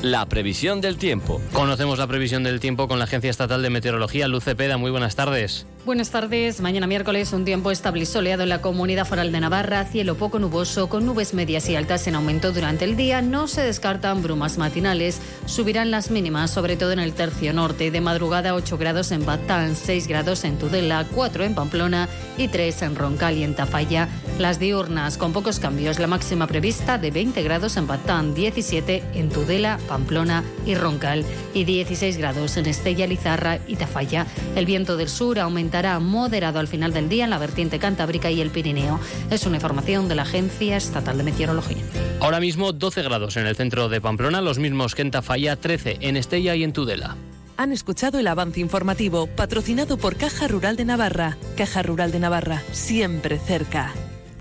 La 0.00 0.26
previsión 0.26 0.80
del 0.80 0.96
tiempo. 0.96 1.40
Conocemos 1.52 1.98
la 1.98 2.06
previsión 2.06 2.44
del 2.44 2.60
tiempo 2.60 2.86
con 2.86 3.00
la 3.00 3.06
Agencia 3.06 3.30
Estatal 3.30 3.62
de 3.62 3.70
Meteorología, 3.70 4.28
Luce 4.28 4.54
Peda. 4.54 4.76
Muy 4.76 4.92
buenas 4.92 5.16
tardes. 5.16 5.66
Buenas 5.84 6.10
tardes. 6.10 6.60
Mañana 6.60 6.86
miércoles 6.86 7.32
un 7.32 7.44
tiempo 7.44 7.72
estable 7.72 8.04
y 8.04 8.06
soleado 8.06 8.44
en 8.44 8.50
la 8.50 8.62
comunidad 8.62 9.04
foral 9.04 9.32
de 9.32 9.40
Navarra, 9.40 9.84
cielo 9.84 10.14
poco 10.14 10.38
nuboso 10.38 10.88
con 10.88 11.04
nubes 11.04 11.34
medias 11.34 11.68
y 11.68 11.74
altas 11.74 12.06
en 12.06 12.14
aumento 12.14 12.52
durante 12.52 12.84
el 12.84 12.94
día. 12.94 13.20
No 13.20 13.48
se 13.48 13.62
descartan 13.62 14.22
brumas 14.22 14.58
matinales. 14.58 15.20
Subirán 15.46 15.90
las 15.90 16.12
mínimas, 16.12 16.52
sobre 16.52 16.76
todo 16.76 16.92
en 16.92 17.00
el 17.00 17.14
tercio 17.14 17.52
norte. 17.52 17.90
De 17.90 18.00
madrugada 18.00 18.54
8 18.54 18.78
grados 18.78 19.10
en 19.10 19.26
Batán, 19.26 19.74
6 19.74 20.06
grados 20.06 20.44
en 20.44 20.56
Tudela, 20.56 21.04
4 21.16 21.42
en 21.42 21.56
Pamplona 21.56 22.08
y 22.38 22.46
3 22.46 22.82
en 22.82 22.94
Roncal 22.94 23.36
y 23.36 23.42
en 23.42 23.56
Tafalla. 23.56 24.08
Las 24.38 24.60
diurnas 24.60 25.18
con 25.18 25.32
pocos 25.32 25.58
cambios. 25.58 25.98
La 25.98 26.06
máxima 26.06 26.46
prevista 26.46 26.96
de 26.96 27.10
20 27.10 27.42
grados 27.42 27.76
en 27.76 27.88
Batán, 27.88 28.34
17 28.34 29.02
en 29.14 29.30
Tudela, 29.30 29.80
Pamplona 29.88 30.44
y 30.64 30.76
Roncal 30.76 31.24
y 31.54 31.64
16 31.64 32.18
grados 32.18 32.56
en 32.56 32.66
Estella, 32.66 33.08
Lizarra 33.08 33.58
y 33.66 33.74
Tafalla. 33.74 34.28
El 34.54 34.64
viento 34.64 34.96
del 34.96 35.08
sur 35.08 35.40
aumenta 35.40 35.71
estará 35.72 35.98
moderado 36.00 36.58
al 36.58 36.68
final 36.68 36.92
del 36.92 37.08
día 37.08 37.24
en 37.24 37.30
la 37.30 37.38
vertiente 37.38 37.78
cantábrica 37.78 38.30
y 38.30 38.42
el 38.42 38.50
Pirineo. 38.50 39.00
Es 39.30 39.46
una 39.46 39.56
información 39.56 40.06
de 40.06 40.14
la 40.14 40.20
Agencia 40.20 40.76
Estatal 40.76 41.16
de 41.16 41.24
Meteorología. 41.24 41.78
Ahora 42.20 42.40
mismo 42.40 42.74
12 42.74 43.02
grados 43.02 43.38
en 43.38 43.46
el 43.46 43.56
centro 43.56 43.88
de 43.88 43.98
Pamplona, 43.98 44.42
los 44.42 44.58
mismos 44.58 44.94
que 44.94 45.00
en 45.00 45.10
Tafalla, 45.10 45.56
13 45.56 45.96
en 46.02 46.18
Estella 46.18 46.54
y 46.56 46.64
en 46.64 46.74
Tudela. 46.74 47.16
Han 47.56 47.72
escuchado 47.72 48.18
el 48.18 48.26
avance 48.26 48.60
informativo 48.60 49.28
patrocinado 49.28 49.96
por 49.96 50.16
Caja 50.16 50.46
Rural 50.46 50.76
de 50.76 50.84
Navarra. 50.84 51.38
Caja 51.56 51.82
Rural 51.82 52.12
de 52.12 52.20
Navarra, 52.20 52.62
siempre 52.72 53.38
cerca. 53.38 53.94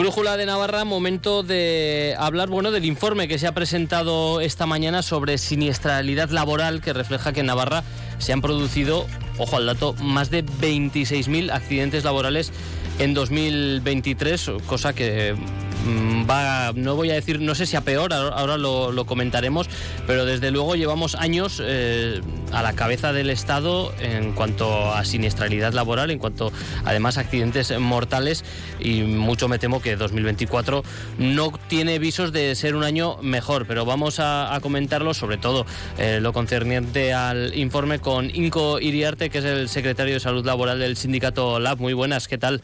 Brújula 0.00 0.38
de 0.38 0.46
Navarra, 0.46 0.86
momento 0.86 1.42
de 1.42 2.14
hablar 2.18 2.48
bueno 2.48 2.70
del 2.70 2.86
informe 2.86 3.28
que 3.28 3.38
se 3.38 3.46
ha 3.46 3.52
presentado 3.52 4.40
esta 4.40 4.64
mañana 4.64 5.02
sobre 5.02 5.36
siniestralidad 5.36 6.30
laboral 6.30 6.80
que 6.80 6.94
refleja 6.94 7.34
que 7.34 7.40
en 7.40 7.46
Navarra 7.46 7.84
se 8.16 8.32
han 8.32 8.40
producido, 8.40 9.06
ojo 9.36 9.58
al 9.58 9.66
dato, 9.66 9.92
más 10.00 10.30
de 10.30 10.42
26.000 10.42 11.52
accidentes 11.52 12.02
laborales 12.02 12.50
en 12.98 13.12
2023, 13.12 14.52
cosa 14.66 14.94
que 14.94 15.34
mm, 15.34 16.28
va, 16.28 16.72
no 16.74 16.96
voy 16.96 17.10
a 17.10 17.14
decir, 17.14 17.38
no 17.38 17.54
sé 17.54 17.66
si 17.66 17.76
a 17.76 17.82
peor, 17.82 18.14
ahora 18.14 18.56
lo, 18.56 19.04
comentaremos, 19.04 19.68
pero 20.06 20.24
desde 20.24 20.50
luego 20.50 20.76
llevamos 20.76 21.14
años 21.14 21.60
eh, 21.62 22.22
a 22.52 22.62
la 22.62 22.72
cabeza 22.74 23.12
del 23.12 23.30
Estado 23.30 23.92
en 24.00 24.32
cuanto 24.32 24.92
a 24.92 25.04
siniestralidad 25.04 25.72
laboral, 25.72 26.10
en 26.10 26.18
cuanto 26.18 26.52
además 26.84 27.18
a 27.18 27.22
accidentes 27.22 27.78
mortales 27.78 28.44
y 28.78 29.02
mucho 29.02 29.48
me 29.48 29.58
temo 29.58 29.80
que 29.80 29.96
2024 29.96 30.82
no 31.18 31.52
tiene 31.68 31.98
visos 31.98 32.32
de 32.32 32.54
ser 32.54 32.74
un 32.74 32.84
año 32.84 33.18
mejor, 33.22 33.66
pero 33.66 33.84
vamos 33.84 34.18
a, 34.18 34.58
comentarlo, 34.62 35.14
sobre 35.14 35.38
todo 35.38 35.64
eh, 35.98 36.18
lo 36.20 36.32
concerniente 36.32 37.14
al 37.14 37.56
informe 37.56 37.98
con 37.98 38.34
Inco 38.34 38.78
Iriarte, 38.78 39.30
que 39.30 39.38
es 39.38 39.44
el 39.44 39.68
secretario 39.68 40.14
de 40.14 40.20
Salud 40.20 40.44
Laboral 40.44 40.78
del 40.78 40.96
sindicato 40.96 41.58
LAB. 41.58 41.80
Muy 41.80 41.92
buenas, 41.94 42.28
¿qué 42.28 42.36
tal? 42.36 42.62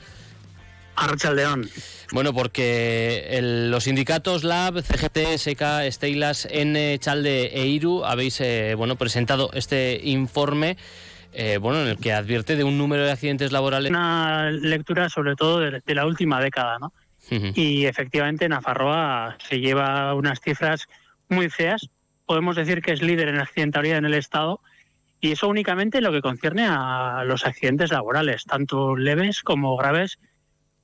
Arracha 0.95 1.33
León. 1.33 1.69
Bueno, 2.12 2.32
porque 2.32 3.38
los 3.68 3.84
sindicatos 3.84 4.44
LAB, 4.44 4.82
CGT, 4.82 5.38
SECA, 5.38 5.90
Steilas, 5.90 6.46
N, 6.50 6.98
Chalde 6.98 7.46
e 7.46 7.66
IRU 7.66 8.04
habéis 8.04 8.40
eh, 8.40 8.75
bueno, 8.76 8.96
presentado 8.96 9.50
este 9.54 10.00
informe 10.04 10.76
eh, 11.38 11.58
bueno, 11.58 11.82
en 11.82 11.88
el 11.88 11.98
que 11.98 12.14
advierte 12.14 12.56
de 12.56 12.64
un 12.64 12.78
número 12.78 13.04
de 13.04 13.12
accidentes 13.12 13.52
laborales. 13.52 13.90
Una 13.90 14.50
lectura 14.50 15.10
sobre 15.10 15.36
todo 15.36 15.60
de, 15.60 15.94
la 15.94 16.06
última 16.06 16.40
década, 16.40 16.78
¿no? 16.78 16.94
Y 17.28 17.86
efectivamente 17.86 18.48
Nafarroa 18.48 19.36
se 19.46 19.58
lleva 19.58 20.14
unas 20.14 20.40
cifras 20.40 20.86
muy 21.28 21.50
feas. 21.50 21.90
Podemos 22.25 22.56
decir 22.56 22.80
que 22.80 22.92
es 22.92 23.02
líder 23.02 23.28
en 23.28 23.40
accidentalidad 23.40 23.98
en 23.98 24.06
el 24.06 24.14
Estado 24.14 24.60
y 25.20 25.32
eso 25.32 25.48
únicamente 25.48 25.98
en 25.98 26.04
lo 26.04 26.12
que 26.12 26.22
concierne 26.22 26.66
a 26.68 27.22
los 27.26 27.44
accidentes 27.44 27.90
laborales, 27.90 28.44
tanto 28.44 28.96
leves 28.96 29.42
como 29.42 29.76
graves 29.76 30.18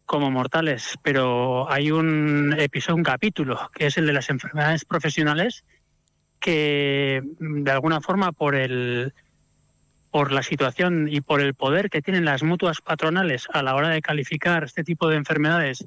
como 0.07 0.31
mortales. 0.31 0.99
Pero 1.03 1.71
hay 1.71 1.91
un 1.91 2.55
episodio, 2.59 2.97
un 2.97 3.03
capítulo, 3.03 3.71
que 3.75 3.87
es 3.87 3.99
el 3.99 4.07
de 4.07 4.13
las 4.13 4.31
enfermedades 4.31 4.85
profesionales, 4.85 5.65
que 6.41 7.23
de 7.39 7.71
alguna 7.71 8.01
forma 8.01 8.33
por 8.33 8.55
el 8.55 9.15
por 10.11 10.31
la 10.31 10.43
situación 10.43 11.09
y 11.11 11.23
por 11.23 11.41
el 11.41 11.55
poder 11.55 11.89
que 11.89 12.03
tienen 12.03 12.27
las 12.27 12.43
mutuas 12.43 12.83
patronales 12.83 13.49
a 13.51 13.63
la 13.63 13.75
hora 13.75 13.89
de 13.89 14.03
calificar 14.03 14.63
este 14.63 14.85
tipo 14.85 15.09
de 15.09 15.17
enfermedades 15.17 15.87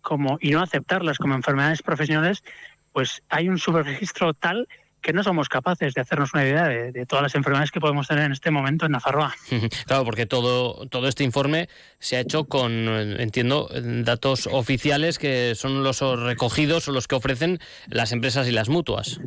como 0.00 0.38
y 0.40 0.52
no 0.52 0.62
aceptarlas 0.62 1.18
como 1.18 1.34
enfermedades 1.34 1.82
profesionales, 1.82 2.44
pues 2.92 3.24
hay 3.28 3.48
un 3.48 3.58
subregistro 3.58 4.32
tal 4.32 4.68
que 5.04 5.12
no 5.12 5.22
somos 5.22 5.48
capaces 5.48 5.92
de 5.92 6.00
hacernos 6.00 6.32
una 6.32 6.44
idea 6.44 6.66
de, 6.66 7.06
todas 7.06 7.22
las 7.22 7.34
enfermedades 7.34 7.70
que 7.70 7.78
podemos 7.78 8.08
tener 8.08 8.24
en 8.24 8.32
este 8.32 8.50
momento 8.50 8.86
en 8.86 8.92
Nafarroa. 8.92 9.34
Claro, 9.86 10.04
porque 10.04 10.24
todo, 10.26 10.88
todo 10.88 11.08
este 11.08 11.24
informe 11.24 11.68
se 11.98 12.16
ha 12.16 12.20
hecho 12.20 12.44
con, 12.44 12.70
entiendo, 12.72 13.68
datos 13.72 14.48
oficiales 14.50 15.18
que 15.18 15.54
son 15.54 15.84
los 15.84 16.00
recogidos 16.00 16.88
o 16.88 16.92
los 16.92 17.06
que 17.06 17.14
ofrecen 17.14 17.58
las 17.88 18.12
empresas 18.12 18.48
y 18.48 18.52
las 18.52 18.68
mutuas. 18.68 19.20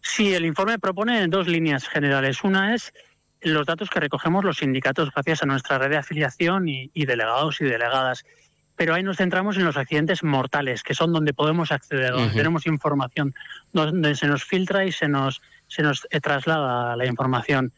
Sí, 0.00 0.34
el 0.34 0.44
informe 0.44 0.78
propone 0.78 1.26
dos 1.26 1.48
líneas 1.48 1.88
generales. 1.88 2.44
Una 2.44 2.74
es 2.74 2.92
los 3.40 3.66
datos 3.66 3.90
que 3.90 4.00
recogemos 4.00 4.44
los 4.44 4.58
sindicatos 4.58 5.10
gracias 5.12 5.42
a 5.42 5.46
nuestra 5.46 5.78
red 5.78 5.90
de 5.90 5.96
afiliación 5.96 6.68
y, 6.68 6.90
delegados 6.94 7.60
y 7.60 7.64
delegadas. 7.64 8.24
Pero 8.78 8.94
ahí 8.94 9.02
nos 9.02 9.16
centramos 9.16 9.56
en 9.56 9.64
los 9.64 9.76
accidentes 9.76 10.22
mortales, 10.22 10.84
que 10.84 10.94
son 10.94 11.12
donde 11.12 11.34
podemos 11.34 11.72
acceder, 11.72 12.12
donde 12.12 12.32
tenemos 12.32 12.64
información, 12.64 13.34
donde 13.72 14.14
se 14.14 14.28
nos 14.28 14.44
filtra 14.44 14.84
y 14.84 14.92
se 14.92 15.08
nos, 15.08 15.42
se 15.66 15.82
nos 15.82 16.06
eh, 16.10 16.20
traslada 16.20 16.96
la 16.96 17.04
información. 17.04 17.72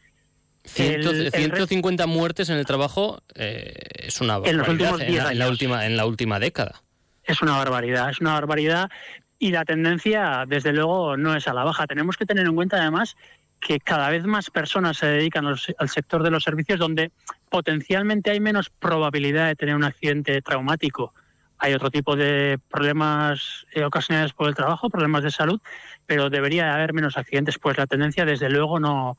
150 0.63 2.05
muertes 2.05 2.49
en 2.51 2.57
el 2.57 2.67
trabajo 2.67 3.23
eh, 3.33 3.73
es 3.95 4.21
una 4.21 4.37
barbaridad 4.37 4.51
en, 4.51 4.57
los 4.59 4.67
últimos 4.69 5.01
en, 5.01 5.39
la, 5.39 5.49
última, 5.49 5.85
en 5.87 5.97
la 5.97 6.05
última 6.05 6.39
década. 6.39 6.83
Es 7.23 7.41
una 7.41 7.57
barbaridad, 7.57 8.11
es 8.11 8.21
una 8.21 8.33
barbaridad 8.33 8.91
y 9.39 9.49
la 9.49 9.65
tendencia, 9.65 10.45
desde 10.47 10.71
luego, 10.71 11.17
no 11.17 11.35
es 11.35 11.47
a 11.47 11.53
la 11.55 11.63
baja. 11.63 11.87
Tenemos 11.87 12.15
que 12.15 12.27
tener 12.27 12.45
en 12.45 12.53
cuenta, 12.53 12.77
además, 12.77 13.17
que 13.61 13.79
cada 13.79 14.09
vez 14.09 14.25
más 14.25 14.49
personas 14.49 14.97
se 14.97 15.05
dedican 15.05 15.45
al 15.45 15.89
sector 15.89 16.23
de 16.23 16.31
los 16.31 16.43
servicios 16.43 16.79
donde 16.79 17.11
potencialmente 17.49 18.31
hay 18.31 18.39
menos 18.39 18.69
probabilidad 18.69 19.47
de 19.47 19.55
tener 19.55 19.75
un 19.75 19.83
accidente 19.83 20.41
traumático. 20.41 21.13
Hay 21.59 21.73
otro 21.73 21.91
tipo 21.91 22.15
de 22.15 22.59
problemas 22.71 23.67
eh, 23.71 23.83
ocasionados 23.83 24.33
por 24.33 24.49
el 24.49 24.55
trabajo, 24.55 24.89
problemas 24.89 25.21
de 25.21 25.29
salud, 25.29 25.61
pero 26.07 26.31
debería 26.31 26.73
haber 26.73 26.91
menos 26.93 27.17
accidentes, 27.17 27.59
pues 27.59 27.77
la 27.77 27.85
tendencia 27.85 28.25
desde 28.25 28.49
luego 28.49 28.79
no, 28.79 29.17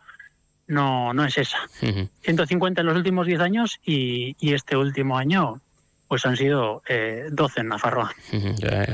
no, 0.67 1.15
no 1.15 1.25
es 1.25 1.39
esa. 1.39 1.59
150 2.23 2.81
en 2.81 2.87
los 2.87 2.97
últimos 2.97 3.29
10 3.29 3.41
años 3.41 3.79
y, 3.85 4.35
y 4.41 4.55
este 4.55 4.77
último 4.77 5.17
año 5.17 5.61
pues 6.13 6.27
han 6.27 6.37
sido 6.37 6.83
eh, 6.87 7.29
12 7.33 7.63
en 7.63 7.69
Nafarroa. 7.69 8.15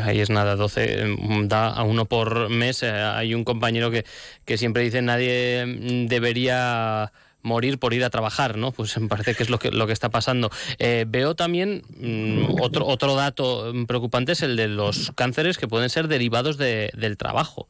Ahí 0.05 0.21
es 0.21 0.31
nada, 0.31 0.55
12 0.55 1.17
mm, 1.19 1.49
da 1.49 1.67
a 1.67 1.83
uno 1.83 2.05
por 2.05 2.49
mes. 2.49 2.85
Eh, 2.85 2.93
hay 2.93 3.35
un 3.35 3.43
compañero 3.43 3.91
que, 3.91 4.05
que 4.45 4.57
siempre 4.57 4.85
dice 4.85 5.03
nadie 5.03 5.67
mm, 5.67 6.07
debería 6.07 7.11
morir 7.43 7.81
por 7.81 7.93
ir 7.93 8.05
a 8.05 8.11
trabajar, 8.11 8.57
¿no? 8.57 8.71
Pues 8.71 8.97
me 9.01 9.09
parece 9.09 9.35
que 9.35 9.43
es 9.43 9.51
lo 9.51 9.59
que, 9.59 9.73
lo 9.73 9.89
que 9.89 9.93
está 9.93 10.11
pasando. 10.11 10.49
Eh, 10.79 11.07
veo 11.09 11.35
también 11.35 11.83
mm, 11.97 12.61
otro, 12.61 12.87
otro 12.87 13.17
dato 13.17 13.73
preocupante, 13.89 14.31
es 14.31 14.43
el 14.43 14.55
de 14.55 14.69
los 14.69 15.11
cánceres 15.17 15.59
que 15.59 15.67
pueden 15.67 15.91
ser 15.91 16.07
derivados 16.07 16.57
de, 16.57 16.93
del 16.97 17.17
trabajo. 17.17 17.67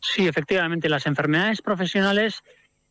Sí, 0.00 0.26
efectivamente, 0.26 0.88
las 0.88 1.04
enfermedades 1.04 1.60
profesionales 1.60 2.42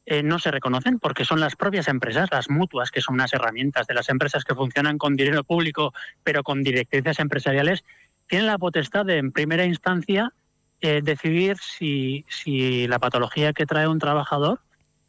eh, 0.09 0.23
no 0.23 0.39
se 0.39 0.51
reconocen 0.51 0.99
porque 0.99 1.25
son 1.25 1.41
las 1.41 1.57
propias 1.57 1.89
empresas, 1.89 2.29
las 2.31 2.49
mutuas, 2.49 2.91
que 2.91 3.01
son 3.01 3.15
unas 3.15 3.33
herramientas 3.33 3.87
de 3.87 3.93
las 3.93 4.07
empresas 4.07 4.45
que 4.45 4.55
funcionan 4.55 4.97
con 4.97 5.17
dinero 5.17 5.43
público, 5.43 5.93
pero 6.23 6.43
con 6.43 6.63
directrices 6.63 7.19
empresariales, 7.19 7.83
tienen 8.25 8.47
la 8.47 8.57
potestad 8.57 9.05
de, 9.05 9.17
en 9.17 9.33
primera 9.33 9.65
instancia, 9.65 10.31
eh, 10.79 11.01
decidir 11.03 11.57
si, 11.57 12.23
si, 12.29 12.87
la 12.87 12.99
patología 12.99 13.51
que 13.51 13.65
trae 13.65 13.85
un 13.89 13.99
trabajador 13.99 14.61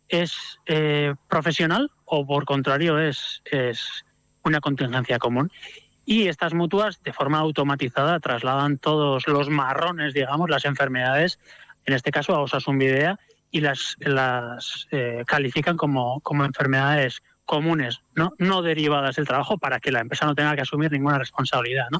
es 0.09 0.59
eh, 0.67 1.15
profesional 1.29 1.93
o, 2.05 2.27
por 2.27 2.45
contrario, 2.45 2.99
es, 2.99 3.41
es 3.45 4.05
una 4.43 4.59
contingencia 4.59 5.21
común. 5.21 5.53
Y 6.07 6.27
estas 6.27 6.55
mutuas, 6.55 7.01
de 7.05 7.13
forma 7.13 7.39
automatizada, 7.39 8.19
trasladan 8.19 8.79
todos 8.79 9.29
los 9.29 9.49
marrones, 9.49 10.13
digamos, 10.13 10.51
las 10.51 10.65
enfermedades, 10.65 11.39
en 11.85 11.95
este 11.95 12.11
caso 12.11 12.35
a 12.35 12.41
Osasun 12.41 12.79
Videa, 12.79 13.21
y 13.51 13.61
las, 13.61 13.97
las 13.99 14.87
eh, 14.91 15.25
califican 15.27 15.77
como, 15.77 16.21
como 16.21 16.45
enfermedades 16.45 17.23
comunes, 17.45 18.01
¿no? 18.15 18.35
no 18.39 18.63
derivadas 18.63 19.17
del 19.17 19.27
trabajo, 19.27 19.57
para 19.57 19.81
que 19.81 19.91
la 19.91 20.01
empresa 20.01 20.27
no 20.27 20.35
tenga 20.35 20.55
que 20.55 20.63
asumir 20.63 20.93
ninguna 20.93 21.19
responsabilidad. 21.19 21.87
¿no? 21.91 21.99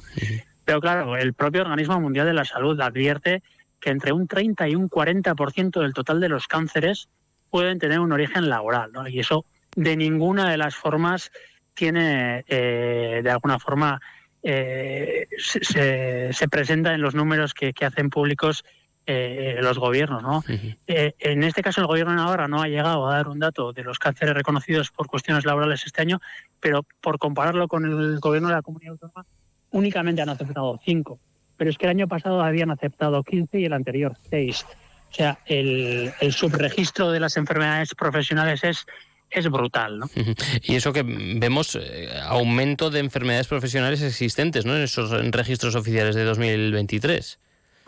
Pero 0.63 0.79
claro, 0.79 1.17
el 1.17 1.33
propio 1.33 1.63
Organismo 1.63 1.99
Mundial 1.99 2.27
de 2.27 2.33
la 2.33 2.45
Salud 2.45 2.79
advierte 2.79 3.41
que 3.79 3.89
entre 3.89 4.11
un 4.11 4.27
30 4.27 4.67
y 4.69 4.75
un 4.75 4.89
40% 4.89 5.81
del 5.81 5.93
total 5.93 6.19
de 6.19 6.29
los 6.29 6.47
cánceres 6.47 7.09
pueden 7.49 7.79
tener 7.79 7.99
un 7.99 8.11
origen 8.11 8.47
laboral, 8.47 8.91
¿no? 8.91 9.07
y 9.07 9.19
eso 9.19 9.45
de 9.75 9.97
ninguna 9.97 10.51
de 10.51 10.57
las 10.57 10.75
formas 10.75 11.31
tiene, 11.73 12.43
eh, 12.47 13.21
de 13.23 13.31
alguna 13.31 13.57
forma, 13.57 13.99
eh, 14.43 15.27
se, 15.37 16.31
se, 16.31 16.47
presenta 16.47 16.93
en 16.93 17.01
los 17.01 17.15
números 17.15 17.53
que, 17.53 17.73
que 17.73 17.85
hacen 17.85 18.09
públicos 18.09 18.63
eh, 19.11 19.57
los 19.59 19.79
gobiernos. 19.79 20.21
¿no? 20.21 20.43
Eh, 20.85 21.15
en 21.17 21.43
este 21.43 21.63
caso, 21.63 21.81
el 21.81 21.87
gobierno 21.87 22.11
de 22.11 22.17
Navarra 22.17 22.47
no 22.47 22.61
ha 22.61 22.67
llegado 22.67 23.07
a 23.07 23.15
dar 23.15 23.27
un 23.27 23.39
dato 23.39 23.73
de 23.73 23.83
los 23.83 23.97
cánceres 23.97 24.35
reconocidos 24.35 24.91
por 24.91 25.07
cuestiones 25.07 25.45
laborales 25.45 25.83
este 25.83 26.03
año, 26.03 26.21
pero 26.59 26.85
por 27.01 27.17
compararlo 27.17 27.67
con 27.67 27.85
el 27.85 28.19
gobierno 28.19 28.49
de 28.49 28.53
la 28.53 28.61
comunidad 28.61 28.91
autónoma, 28.91 29.25
únicamente 29.71 30.21
han 30.21 30.29
aceptado 30.29 30.79
cinco. 30.85 31.19
Pero 31.57 31.71
es 31.71 31.77
que 31.79 31.87
el 31.87 31.89
año 31.89 32.07
pasado 32.07 32.41
habían 32.41 32.69
aceptado 32.69 33.23
15 33.23 33.59
y 33.59 33.65
el 33.65 33.73
anterior 33.73 34.15
6. 34.29 34.65
O 35.09 35.13
sea, 35.13 35.39
el, 35.47 36.13
subregistro 36.31 37.09
de 37.11 37.19
las 37.19 37.35
enfermedades 37.35 37.95
profesionales 37.95 38.63
es 38.63 38.85
es 39.31 39.47
brutal, 39.47 39.99
¿no? 39.99 40.09
Y 40.63 40.75
eso 40.75 40.91
que 40.91 41.03
vemos 41.03 41.75
eh, 41.75 42.09
aumento 42.23 42.89
de 42.89 42.99
enfermedades 42.99 43.47
profesionales 43.47 44.01
existentes, 44.01 44.65
¿no? 44.65 44.75
En 44.75 44.81
esos 44.81 45.11
registros 45.31 45.75
oficiales 45.75 46.15
de 46.15 46.23
2023. 46.23 47.39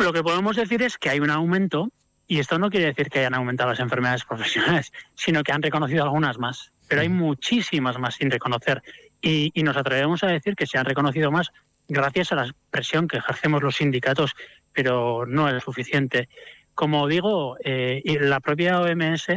Lo 0.04 0.14
que 0.14 0.24
podemos 0.24 0.56
decir 0.56 0.82
es 0.82 0.98
que 0.98 1.12
hay 1.12 1.20
un 1.20 1.30
aumento, 1.30 1.92
y 2.28 2.40
esto 2.40 2.58
no 2.58 2.72
quiere 2.72 2.88
decir 2.88 3.10
que 3.10 3.20
hayan 3.20 3.36
aumentado 3.36 3.70
las 3.70 3.80
enfermedades 3.80 4.26
profesionales, 4.30 4.92
sino 5.14 5.44
que 5.44 5.52
han 5.52 5.62
reconocido 5.62 6.04
algunas 6.04 6.40
más, 6.40 6.72
pero 6.88 7.02
hay 7.02 7.10
muchísimas 7.10 8.00
más 8.00 8.16
sin 8.16 8.32
reconocer. 8.32 8.82
Y, 9.22 9.52
nos 9.64 9.78
atrevemos 9.78 10.24
a 10.24 10.28
decir 10.28 10.56
que 10.56 10.66
se 10.66 10.80
han 10.80 10.86
reconocido 10.86 11.30
más 11.30 11.52
gracias 11.88 12.32
a 12.32 12.36
la 12.36 12.56
presión 12.72 13.08
que 13.08 13.18
ejercemos 13.18 13.62
los 13.62 13.76
sindicatos, 13.76 14.34
pero 14.74 15.28
no 15.28 15.48
es 15.48 15.64
suficiente. 15.64 16.30
Como 16.74 17.08
digo, 17.08 17.58
eh, 17.64 18.02
la 18.22 18.40
propia 18.40 18.82
OMS 18.82 19.28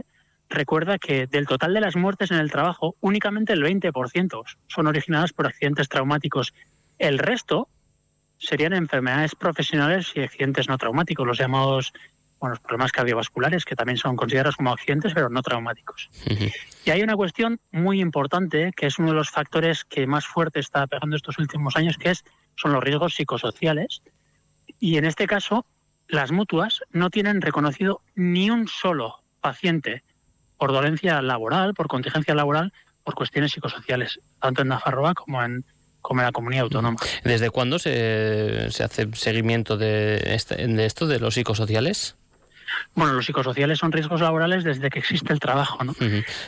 recuerda 0.48 0.98
que 0.98 1.26
del 1.26 1.46
total 1.46 1.74
de 1.74 1.82
las 1.82 1.94
muertes 1.94 2.30
en 2.30 2.38
el 2.38 2.50
trabajo, 2.50 2.96
únicamente 3.00 3.52
el 3.52 3.62
20% 3.62 4.42
son 4.68 4.86
originadas 4.86 5.34
por 5.34 5.46
accidentes 5.46 5.90
traumáticos. 5.90 6.54
El 6.98 7.18
resto 7.18 7.68
serían 8.38 8.72
enfermedades 8.72 9.34
profesionales 9.34 10.12
y 10.14 10.20
accidentes 10.20 10.68
no 10.68 10.78
traumáticos, 10.78 11.26
los 11.26 11.38
llamados 11.38 11.92
bueno, 12.40 12.56
problemas 12.56 12.92
cardiovasculares, 12.92 13.64
que 13.64 13.74
también 13.74 13.96
son 13.96 14.16
considerados 14.16 14.56
como 14.56 14.70
accidentes, 14.70 15.14
pero 15.14 15.30
no 15.30 15.40
traumáticos. 15.40 16.10
Y 16.84 16.90
hay 16.90 17.02
una 17.02 17.16
cuestión 17.16 17.58
muy 17.70 18.00
importante, 18.02 18.72
que 18.76 18.86
es 18.86 18.98
uno 18.98 19.08
de 19.08 19.14
los 19.14 19.30
factores 19.30 19.84
que 19.84 20.06
más 20.06 20.26
fuerte 20.26 20.60
está 20.60 20.86
pegando 20.86 21.16
estos 21.16 21.38
últimos 21.38 21.74
años, 21.76 21.96
que 21.96 22.10
es, 22.10 22.22
son 22.56 22.72
los 22.72 22.84
riesgos 22.84 23.14
psicosociales. 23.14 24.02
Y 24.78 24.98
en 24.98 25.06
este 25.06 25.26
caso, 25.26 25.64
las 26.06 26.32
mutuas 26.32 26.82
no 26.90 27.08
tienen 27.08 27.40
reconocido 27.40 28.02
ni 28.14 28.50
un 28.50 28.68
solo 28.68 29.22
paciente 29.40 30.02
por 30.58 30.72
dolencia 30.72 31.22
laboral, 31.22 31.72
por 31.72 31.88
contingencia 31.88 32.34
laboral, 32.34 32.74
por 33.04 33.14
cuestiones 33.14 33.52
psicosociales, 33.52 34.20
tanto 34.40 34.62
en 34.62 34.68
Nafarroa 34.68 35.14
como 35.14 35.42
en, 35.42 35.64
como 36.04 36.20
la 36.20 36.32
comunidad 36.32 36.64
autónoma. 36.64 36.98
¿Desde 37.24 37.48
cuándo 37.48 37.78
se, 37.78 38.70
se 38.70 38.84
hace 38.84 39.08
seguimiento 39.14 39.78
de, 39.78 40.22
este, 40.34 40.54
de 40.66 40.84
esto, 40.84 41.06
de 41.06 41.18
los 41.18 41.32
psicosociales? 41.32 42.14
Bueno, 42.94 43.14
los 43.14 43.24
psicosociales 43.24 43.78
son 43.78 43.90
riesgos 43.90 44.20
laborales 44.20 44.64
desde 44.64 44.90
que 44.90 44.98
existe 44.98 45.32
el 45.32 45.40
trabajo, 45.40 45.82
¿no? 45.82 45.94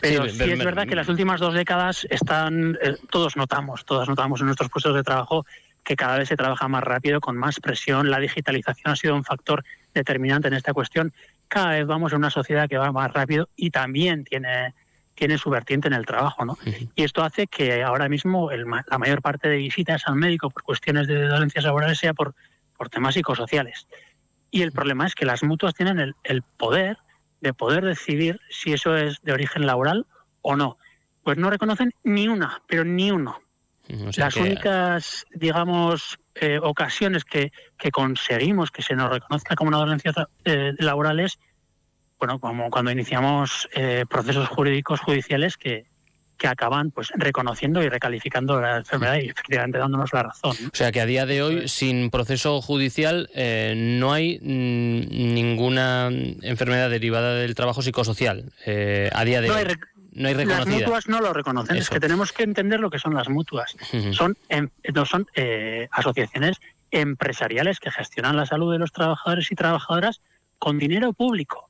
Pero 0.03 0.29
sí, 0.29 0.43
es 0.43 0.59
verdad 0.59 0.87
que 0.87 0.95
las 0.95 1.09
últimas 1.09 1.41
dos 1.41 1.55
décadas 1.55 2.07
están, 2.11 2.77
eh, 2.83 2.97
todos 3.11 3.39
notamos, 3.39 3.87
todas 3.87 4.07
notamos 4.11 4.41
en 4.41 4.47
nuestros 4.47 4.69
puestos 4.69 4.95
de 4.95 5.03
trabajo 5.03 5.47
que 5.83 5.97
cada 5.97 6.19
vez 6.19 6.29
se 6.29 6.37
trabaja 6.37 6.69
más 6.69 6.85
rápido, 6.85 7.21
con 7.21 7.39
más 7.39 7.59
presión. 7.59 8.11
La 8.11 8.21
digitalización 8.21 8.93
ha 8.93 8.97
sido 8.97 9.15
un 9.15 9.25
factor 9.25 9.65
determinante 9.95 10.49
en 10.49 10.55
esta 10.55 10.75
cuestión. 10.75 11.15
Cada 11.49 11.71
vez 11.71 11.87
vamos 11.87 12.13
a 12.13 12.17
una 12.17 12.29
sociedad 12.29 12.69
que 12.69 12.77
va 12.77 12.93
más 12.93 13.11
rápido 13.11 13.49
y 13.57 13.71
también 13.71 14.25
tiene, 14.25 14.75
tiene 15.17 15.39
su 15.39 15.51
vertiente 15.51 15.89
en 15.89 15.95
el 15.95 16.07
trabajo. 16.07 16.45
¿no? 16.45 16.57
Y 16.95 17.03
esto 17.03 17.25
hace 17.25 17.49
que 17.49 17.83
ahora 17.83 18.09
mismo 18.09 18.51
la 18.51 18.99
mayor 18.99 19.23
parte 19.23 19.49
de 19.49 19.57
visitas 19.57 20.03
al 20.07 20.15
médico 20.15 20.51
por 20.51 20.63
cuestiones 20.63 21.09
de 21.09 21.27
dolencias 21.27 21.65
laborales 21.65 21.99
sea 21.99 22.15
por, 22.15 22.35
por 22.77 22.89
temas 22.89 23.15
psicosociales. 23.15 23.89
Y 24.51 24.63
el 24.63 24.71
problema 24.71 25.07
es 25.07 25.15
que 25.15 25.27
las 25.27 25.43
mutuas 25.43 25.75
tienen 25.75 25.99
el, 25.99 26.15
el 26.23 26.43
poder 26.43 26.99
de 27.41 27.53
poder 27.53 27.85
decidir 27.85 28.41
si 28.49 28.73
eso 28.73 28.97
es 28.97 29.21
de 29.23 29.33
origen 29.33 29.67
laboral 29.67 30.07
o 30.43 30.57
no. 30.57 30.79
Pues 31.23 31.39
no 31.39 31.51
reconocen 31.51 31.93
ni 32.05 32.29
una, 32.29 32.63
pero 32.69 32.85
ni 32.85 33.11
uno. 33.11 33.41
Las 34.17 34.37
únicas, 34.37 35.27
digamos, 35.33 36.19
eh, 36.35 36.59
ocasiones 36.61 37.25
que, 37.25 37.53
que, 37.79 37.91
conseguimos 37.93 38.73
que 38.73 38.83
se 38.83 38.97
nos 38.97 39.11
reconozca 39.11 39.55
como 39.55 39.69
una 39.69 39.79
dolencia 39.79 40.13
eh, 40.45 40.73
laboral 40.79 41.21
es, 41.21 41.39
bueno, 42.19 42.39
como 42.39 42.71
cuando 42.71 42.91
iniciamos 42.91 43.69
eh, 43.75 44.05
procesos 44.09 44.49
jurídicos 44.49 45.01
judiciales 45.01 45.57
que, 45.57 45.87
que 46.39 46.49
acaban 46.49 46.91
pues 46.91 47.13
reconociendo 47.15 47.83
y 47.83 47.89
recalificando 47.89 48.61
la 48.61 48.79
enfermedad 48.79 49.17
y 49.17 49.29
efectivamente 49.29 49.79
dándonos 49.79 50.13
la 50.13 50.25
razón. 50.25 50.57
O 50.73 50.77
sea 50.77 50.93
que 50.93 51.01
a 51.01 51.07
día 51.07 51.27
de 51.27 51.43
hoy, 51.43 51.69
sin 51.69 52.11
proceso 52.11 52.61
judicial, 52.63 53.29
no 53.77 54.13
hay 54.13 54.39
mm, 54.41 55.35
ninguna 55.35 56.09
enfermedad 56.43 56.91
derivada 56.91 57.35
del 57.35 57.55
trabajo 57.55 57.83
psicosocial. 57.83 58.53
a 58.65 59.25
día 59.25 59.41
de 59.41 59.51
hoy 59.51 59.65
no 60.17 60.29
hay 60.29 60.35
Las 60.47 60.67
mutuas 60.67 61.09
no 61.09 61.21
lo 61.21 61.35
reconocen, 61.35 61.77
es 61.77 61.91
que 61.91 62.01
tenemos 62.01 62.33
que 62.33 62.43
entender 62.43 62.81
lo 62.81 62.89
que 62.89 62.99
son 62.99 63.15
las 63.15 63.29
mutuas. 63.29 63.77
Son, 64.13 64.35
em, 64.49 64.71
no 64.95 65.05
son 65.05 65.27
eh, 65.35 65.89
asociaciones 65.93 66.57
empresariales 66.91 67.81
que 67.81 67.91
gestionan 67.91 68.35
la 68.35 68.47
salud 68.47 68.73
de 68.73 68.79
los 68.79 68.93
trabajadores 68.93 69.53
y 69.53 69.55
trabajadoras 69.55 70.23
con 70.59 70.79
dinero 70.79 71.13
público. 71.13 71.69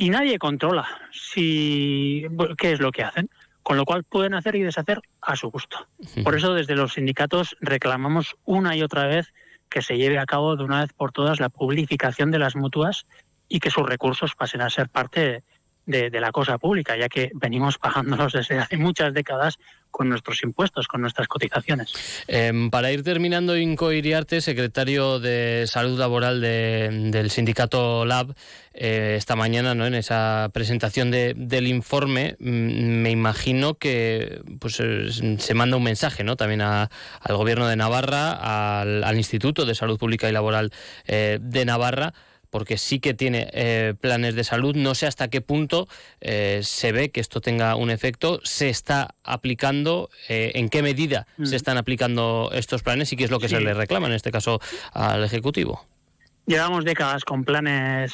Y 0.00 0.10
nadie 0.10 0.38
controla 0.38 0.86
si 1.10 2.24
qué 2.56 2.70
es 2.70 2.78
lo 2.78 2.92
que 2.92 3.02
hacen, 3.02 3.28
con 3.64 3.76
lo 3.76 3.84
cual 3.84 4.04
pueden 4.04 4.32
hacer 4.32 4.54
y 4.54 4.62
deshacer 4.62 5.00
a 5.20 5.34
su 5.34 5.50
gusto. 5.50 5.88
Por 6.22 6.36
eso 6.36 6.54
desde 6.54 6.76
los 6.76 6.92
sindicatos 6.92 7.56
reclamamos 7.60 8.36
una 8.44 8.76
y 8.76 8.82
otra 8.82 9.08
vez 9.08 9.34
que 9.68 9.82
se 9.82 9.98
lleve 9.98 10.20
a 10.20 10.24
cabo 10.24 10.54
de 10.54 10.62
una 10.62 10.82
vez 10.82 10.92
por 10.92 11.10
todas 11.10 11.40
la 11.40 11.48
publificación 11.48 12.30
de 12.30 12.38
las 12.38 12.54
mutuas 12.54 13.06
y 13.48 13.58
que 13.58 13.72
sus 13.72 13.88
recursos 13.88 14.36
pasen 14.36 14.60
a 14.60 14.70
ser 14.70 14.88
parte 14.88 15.42
de, 15.88 16.20
la 16.20 16.30
cosa 16.30 16.58
pública, 16.58 16.96
ya 16.96 17.08
que 17.08 17.30
venimos 17.34 17.78
pagándolos 17.78 18.34
desde 18.34 18.58
hace 18.58 18.76
muchas 18.76 19.14
décadas 19.14 19.58
con 19.90 20.10
nuestros 20.10 20.42
impuestos, 20.42 20.86
con 20.86 21.00
nuestras 21.00 21.28
cotizaciones. 21.28 21.94
Em, 22.28 22.70
para 22.70 22.92
ir 22.92 23.02
terminando, 23.02 23.56
Inco 23.56 23.90
Iriarte, 23.90 24.42
secretario 24.42 25.18
de 25.18 25.64
Salud 25.66 25.98
Laboral 25.98 26.42
del 26.42 27.30
sindicato 27.30 28.04
LAB, 28.04 28.34
eh, 28.74 29.14
esta 29.16 29.34
mañana, 29.34 29.74
¿no? 29.74 29.86
en 29.86 29.94
esa 29.94 30.50
presentación 30.52 31.10
del 31.10 31.66
informe, 31.66 32.36
mm, 32.38 33.02
me 33.02 33.10
imagino 33.10 33.74
que 33.74 34.42
pues, 34.60 34.78
eh, 34.80 35.08
se 35.38 35.54
manda 35.54 35.78
un 35.78 35.82
mensaje 35.84 36.22
¿no? 36.22 36.36
también 36.36 36.60
al 36.60 36.88
Gobierno 37.28 37.66
de 37.66 37.76
Navarra, 37.76 38.80
al, 38.80 39.16
Instituto 39.16 39.64
de 39.64 39.74
Salud 39.74 39.98
Pública 39.98 40.28
y 40.28 40.32
Laboral 40.32 40.70
eh, 41.06 41.38
de 41.40 41.64
Navarra, 41.64 42.12
porque 42.50 42.78
sí 42.78 43.00
que 43.00 43.14
tiene 43.14 43.48
eh, 43.52 43.94
planes 44.00 44.34
de 44.34 44.44
salud. 44.44 44.74
No 44.76 44.94
sé 44.94 45.06
hasta 45.06 45.28
qué 45.28 45.40
punto 45.40 45.88
eh, 46.20 46.60
se 46.62 46.92
ve 46.92 47.10
que 47.10 47.20
esto 47.20 47.40
tenga 47.40 47.74
un 47.76 47.90
efecto, 47.90 48.40
se 48.44 48.68
está 48.68 49.14
aplicando, 49.22 50.10
eh, 50.28 50.52
en 50.54 50.68
qué 50.68 50.82
medida 50.82 51.26
se 51.42 51.56
están 51.56 51.76
aplicando 51.76 52.50
estos 52.52 52.82
planes 52.82 53.12
y 53.12 53.16
qué 53.16 53.24
es 53.24 53.30
lo 53.30 53.40
que 53.40 53.48
se 53.48 53.60
le 53.60 53.74
reclama 53.74 54.06
en 54.06 54.14
este 54.14 54.30
caso 54.30 54.60
al 54.92 55.24
Ejecutivo. 55.24 55.84
Llevamos 56.46 56.84
décadas 56.84 57.24
con 57.24 57.44
planes 57.44 58.12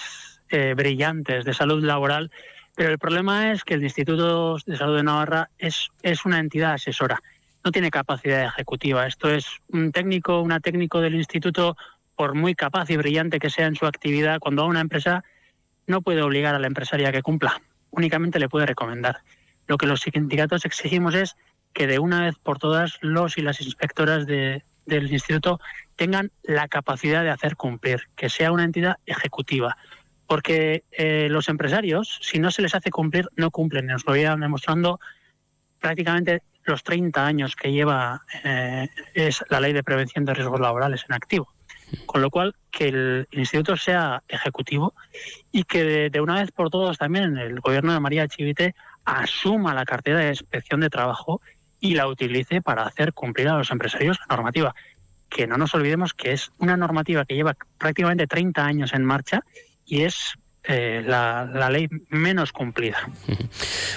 brillantes 0.76 1.44
de 1.44 1.52
salud 1.52 1.82
laboral, 1.82 2.30
pero 2.76 2.90
el 2.90 2.98
problema 2.98 3.52
es 3.52 3.64
que 3.64 3.74
el 3.74 3.82
Instituto 3.82 4.56
de 4.66 4.76
Salud 4.76 4.96
de 4.96 5.02
Navarra 5.02 5.50
es, 5.58 5.88
es 6.02 6.24
una 6.24 6.38
entidad 6.38 6.74
asesora, 6.74 7.20
no 7.64 7.72
tiene 7.72 7.90
capacidad 7.90 8.44
ejecutiva. 8.44 9.06
Esto 9.06 9.30
es 9.30 9.46
un 9.68 9.90
técnico, 9.90 10.40
una 10.40 10.60
técnico 10.60 11.00
del 11.00 11.14
instituto 11.14 11.76
por 12.16 12.34
muy 12.34 12.54
capaz 12.54 12.90
y 12.90 12.96
brillante 12.96 13.38
que 13.38 13.50
sea 13.50 13.66
en 13.66 13.76
su 13.76 13.86
actividad, 13.86 14.38
cuando 14.38 14.62
a 14.62 14.66
una 14.66 14.80
empresa 14.80 15.24
no 15.86 16.02
puede 16.02 16.22
obligar 16.22 16.54
a 16.54 16.58
la 16.58 16.66
empresaria 16.66 17.08
a 17.08 17.12
que 17.12 17.22
cumpla, 17.22 17.60
únicamente 17.90 18.38
le 18.38 18.48
puede 18.48 18.66
recomendar. 18.66 19.20
Lo 19.66 19.78
que 19.78 19.86
los 19.86 20.00
sindicatos 20.00 20.64
exigimos 20.64 21.14
es 21.14 21.36
que 21.72 21.86
de 21.86 21.98
una 21.98 22.22
vez 22.22 22.36
por 22.42 22.58
todas 22.58 22.98
los 23.00 23.36
y 23.36 23.42
las 23.42 23.60
inspectoras 23.60 24.26
del 24.26 24.62
instituto 24.86 25.60
tengan 25.96 26.30
la 26.42 26.68
capacidad 26.68 27.22
de 27.22 27.30
hacer 27.30 27.56
cumplir, 27.56 28.02
que 28.16 28.28
sea 28.28 28.52
una 28.52 28.64
entidad 28.64 28.96
ejecutiva. 29.06 29.76
Porque 30.26 30.84
eh, 30.92 31.28
los 31.30 31.48
empresarios, 31.48 32.18
si 32.22 32.38
no 32.38 32.50
se 32.50 32.62
les 32.62 32.74
hace 32.74 32.90
cumplir, 32.90 33.28
no 33.36 33.50
cumplen. 33.50 33.86
Nos 33.86 34.06
lo 34.06 34.12
voy 34.12 34.20
demostrando 34.20 34.98
prácticamente 35.80 36.42
los 36.64 36.82
30 36.82 37.26
años 37.26 37.56
que 37.56 37.72
lleva 37.72 38.22
eh, 38.42 38.88
es 39.12 39.44
la 39.50 39.60
ley 39.60 39.74
de 39.74 39.82
prevención 39.82 40.24
de 40.24 40.32
riesgos 40.32 40.60
laborales 40.60 41.04
en 41.08 41.14
activo. 41.14 41.53
Con 42.06 42.22
lo 42.22 42.30
cual, 42.30 42.54
que 42.70 42.88
el 42.88 43.28
instituto 43.32 43.76
sea 43.76 44.22
ejecutivo 44.28 44.94
y 45.52 45.64
que 45.64 46.10
de, 46.10 46.20
una 46.20 46.40
vez 46.40 46.50
por 46.50 46.70
todas 46.70 46.98
también 46.98 47.36
el 47.38 47.60
gobierno 47.60 47.92
de 47.92 48.00
María 48.00 48.28
Chivite 48.28 48.74
asuma 49.04 49.74
la 49.74 49.84
cartera 49.84 50.20
de 50.20 50.30
inspección 50.30 50.80
de 50.80 50.90
trabajo 50.90 51.40
y 51.80 51.94
la 51.94 52.08
utilice 52.08 52.62
para 52.62 52.84
hacer 52.84 53.12
cumplir 53.12 53.48
a 53.48 53.58
los 53.58 53.70
empresarios 53.70 54.18
la 54.28 54.36
normativa. 54.36 54.74
Que 55.28 55.46
no 55.46 55.56
nos 55.56 55.74
olvidemos 55.74 56.14
que 56.14 56.32
es 56.32 56.50
una 56.58 56.76
normativa 56.76 57.24
que 57.24 57.34
lleva 57.34 57.56
prácticamente 57.78 58.26
30 58.26 58.64
años 58.64 58.92
en 58.94 59.04
marcha 59.04 59.44
y 59.84 60.02
es 60.02 60.34
eh, 60.66 61.02
la, 61.06 61.44
la, 61.52 61.68
ley 61.68 61.88
menos 62.08 62.52
cumplida. 62.52 62.98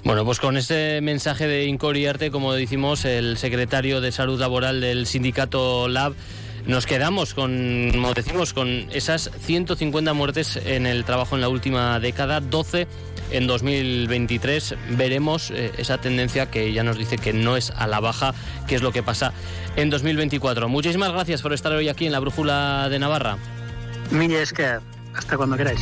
Bueno, 0.03 0.23
pues 0.23 0.39
con 0.39 0.55
ese 0.55 1.01
mensaje 1.01 1.47
de 1.47 1.65
Incoriarte, 1.65 2.31
como 2.31 2.53
decimos, 2.53 3.03
el 3.03 3.37
secretario 3.37 3.99
de 3.99 4.13
Salud 4.13 4.39
Laboral 4.39 4.79
del 4.79 5.05
sindicato 5.05 5.89
LAB, 5.89 6.13
nos 6.67 6.85
quedamos 6.85 7.33
con, 7.33 7.89
como 7.91 8.13
decimos, 8.13 8.53
con 8.53 8.67
esas 8.91 9.31
150 9.39 10.13
muertes 10.13 10.57
en 10.57 10.85
el 10.85 11.05
trabajo 11.05 11.35
en 11.35 11.41
la 11.41 11.49
última 11.49 11.99
década, 11.99 12.41
12 12.41 12.87
en 13.31 13.47
2023. 13.47 14.75
Veremos 14.91 15.51
eh, 15.51 15.71
esa 15.77 15.97
tendencia 15.97 16.51
que 16.51 16.73
ya 16.73 16.83
nos 16.83 16.97
dice 16.97 17.17
que 17.17 17.33
no 17.33 17.57
es 17.57 17.71
a 17.71 17.87
la 17.87 17.99
baja, 17.99 18.33
qué 18.67 18.75
es 18.75 18.81
lo 18.81 18.91
que 18.91 19.01
pasa 19.01 19.33
en 19.75 19.89
2024. 19.89 20.67
Muchísimas 20.67 21.11
gracias 21.11 21.41
por 21.41 21.53
estar 21.53 21.71
hoy 21.71 21.89
aquí 21.89 22.05
en 22.05 22.11
la 22.11 22.19
Brújula 22.19 22.89
de 22.89 22.99
Navarra. 22.99 23.37
que 24.53 24.77
hasta 25.15 25.37
cuando 25.37 25.57
queráis. 25.57 25.81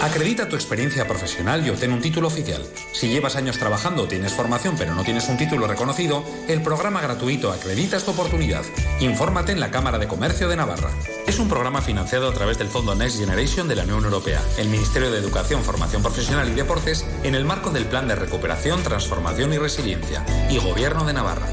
Acredita 0.00 0.48
tu 0.48 0.54
experiencia 0.54 1.08
profesional 1.08 1.66
y 1.66 1.70
obtén 1.70 1.92
un 1.92 2.00
título 2.00 2.28
oficial. 2.28 2.64
Si 2.92 3.08
llevas 3.08 3.34
años 3.34 3.58
trabajando 3.58 4.04
o 4.04 4.08
tienes 4.08 4.32
formación 4.32 4.76
pero 4.78 4.94
no 4.94 5.02
tienes 5.02 5.28
un 5.28 5.36
título 5.36 5.66
reconocido, 5.66 6.24
el 6.46 6.62
programa 6.62 7.00
gratuito 7.00 7.50
Acredita 7.50 7.98
tu 7.98 8.12
oportunidad. 8.12 8.62
Infórmate 9.00 9.50
en 9.50 9.58
la 9.58 9.72
Cámara 9.72 9.98
de 9.98 10.06
Comercio 10.06 10.48
de 10.48 10.54
Navarra. 10.54 10.90
Es 11.26 11.40
un 11.40 11.48
programa 11.48 11.82
financiado 11.82 12.28
a 12.28 12.32
través 12.32 12.58
del 12.58 12.68
Fondo 12.68 12.94
Next 12.94 13.18
Generation 13.18 13.66
de 13.66 13.74
la 13.74 13.82
Unión 13.82 14.04
Europea, 14.04 14.40
el 14.56 14.68
Ministerio 14.68 15.10
de 15.10 15.18
Educación, 15.18 15.64
Formación 15.64 16.00
Profesional 16.00 16.48
y 16.48 16.54
Deportes 16.54 17.04
en 17.24 17.34
el 17.34 17.44
marco 17.44 17.70
del 17.70 17.86
Plan 17.86 18.06
de 18.06 18.14
Recuperación, 18.14 18.84
Transformación 18.84 19.52
y 19.52 19.58
Resiliencia 19.58 20.24
y 20.48 20.58
Gobierno 20.58 21.06
de 21.06 21.14
Navarra. 21.14 21.48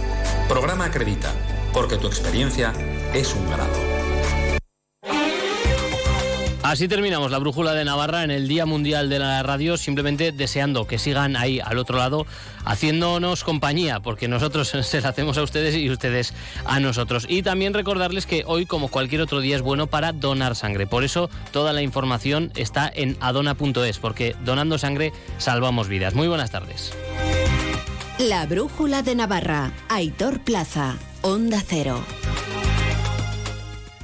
Programa 0.48 0.86
Acredita, 0.86 1.34
porque 1.74 1.98
tu 1.98 2.06
experiencia 2.06 2.74
es 3.12 3.34
un 3.34 3.50
grado. 3.50 4.05
Así 6.76 6.90
terminamos 6.90 7.32
la 7.32 7.40
brújula 7.40 7.74
de 7.74 7.86
Navarra 7.86 8.26
en 8.26 8.32
el 8.32 8.50
Día 8.50 8.66
Mundial 8.66 9.08
de 9.08 9.18
la 9.18 9.42
Radio, 9.44 9.78
simplemente 9.78 10.34
deseando 10.34 10.86
que 10.86 11.00
sigan 11.00 11.38
ahí 11.38 11.62
al 11.62 11.78
otro 11.78 11.98
lado 11.98 12.26
haciéndonos 12.66 13.46
compañía, 13.46 14.02
porque 14.02 14.28
nosotros 14.28 14.68
se 14.82 15.00
la 15.00 15.08
hacemos 15.08 15.38
a 15.38 15.44
ustedes 15.44 15.74
y 15.76 15.90
ustedes 15.90 16.34
a 16.66 16.82
nosotros. 16.82 17.28
Y 17.30 17.44
también 17.44 17.74
recordarles 17.74 18.26
que 18.26 18.44
hoy, 18.46 18.66
como 18.66 18.90
cualquier 18.90 19.22
otro 19.22 19.40
día, 19.40 19.56
es 19.56 19.62
bueno 19.62 19.88
para 19.88 20.12
donar 20.12 20.58
sangre. 20.58 20.86
Por 20.86 21.06
eso 21.06 21.30
toda 21.54 21.72
la 21.72 21.82
información 21.82 22.52
está 22.58 22.92
en 22.94 23.16
adona.es, 23.22 23.98
porque 24.00 24.36
donando 24.44 24.78
sangre 24.78 25.14
salvamos 25.38 25.88
vidas. 25.88 26.14
Muy 26.14 26.28
buenas 26.28 26.52
tardes. 26.52 26.92
La 28.18 28.46
brújula 28.48 29.02
de 29.02 29.16
Navarra, 29.16 29.72
Aitor 29.88 30.42
Plaza, 30.42 30.98
Onda 31.22 31.64
Cero. 31.66 32.04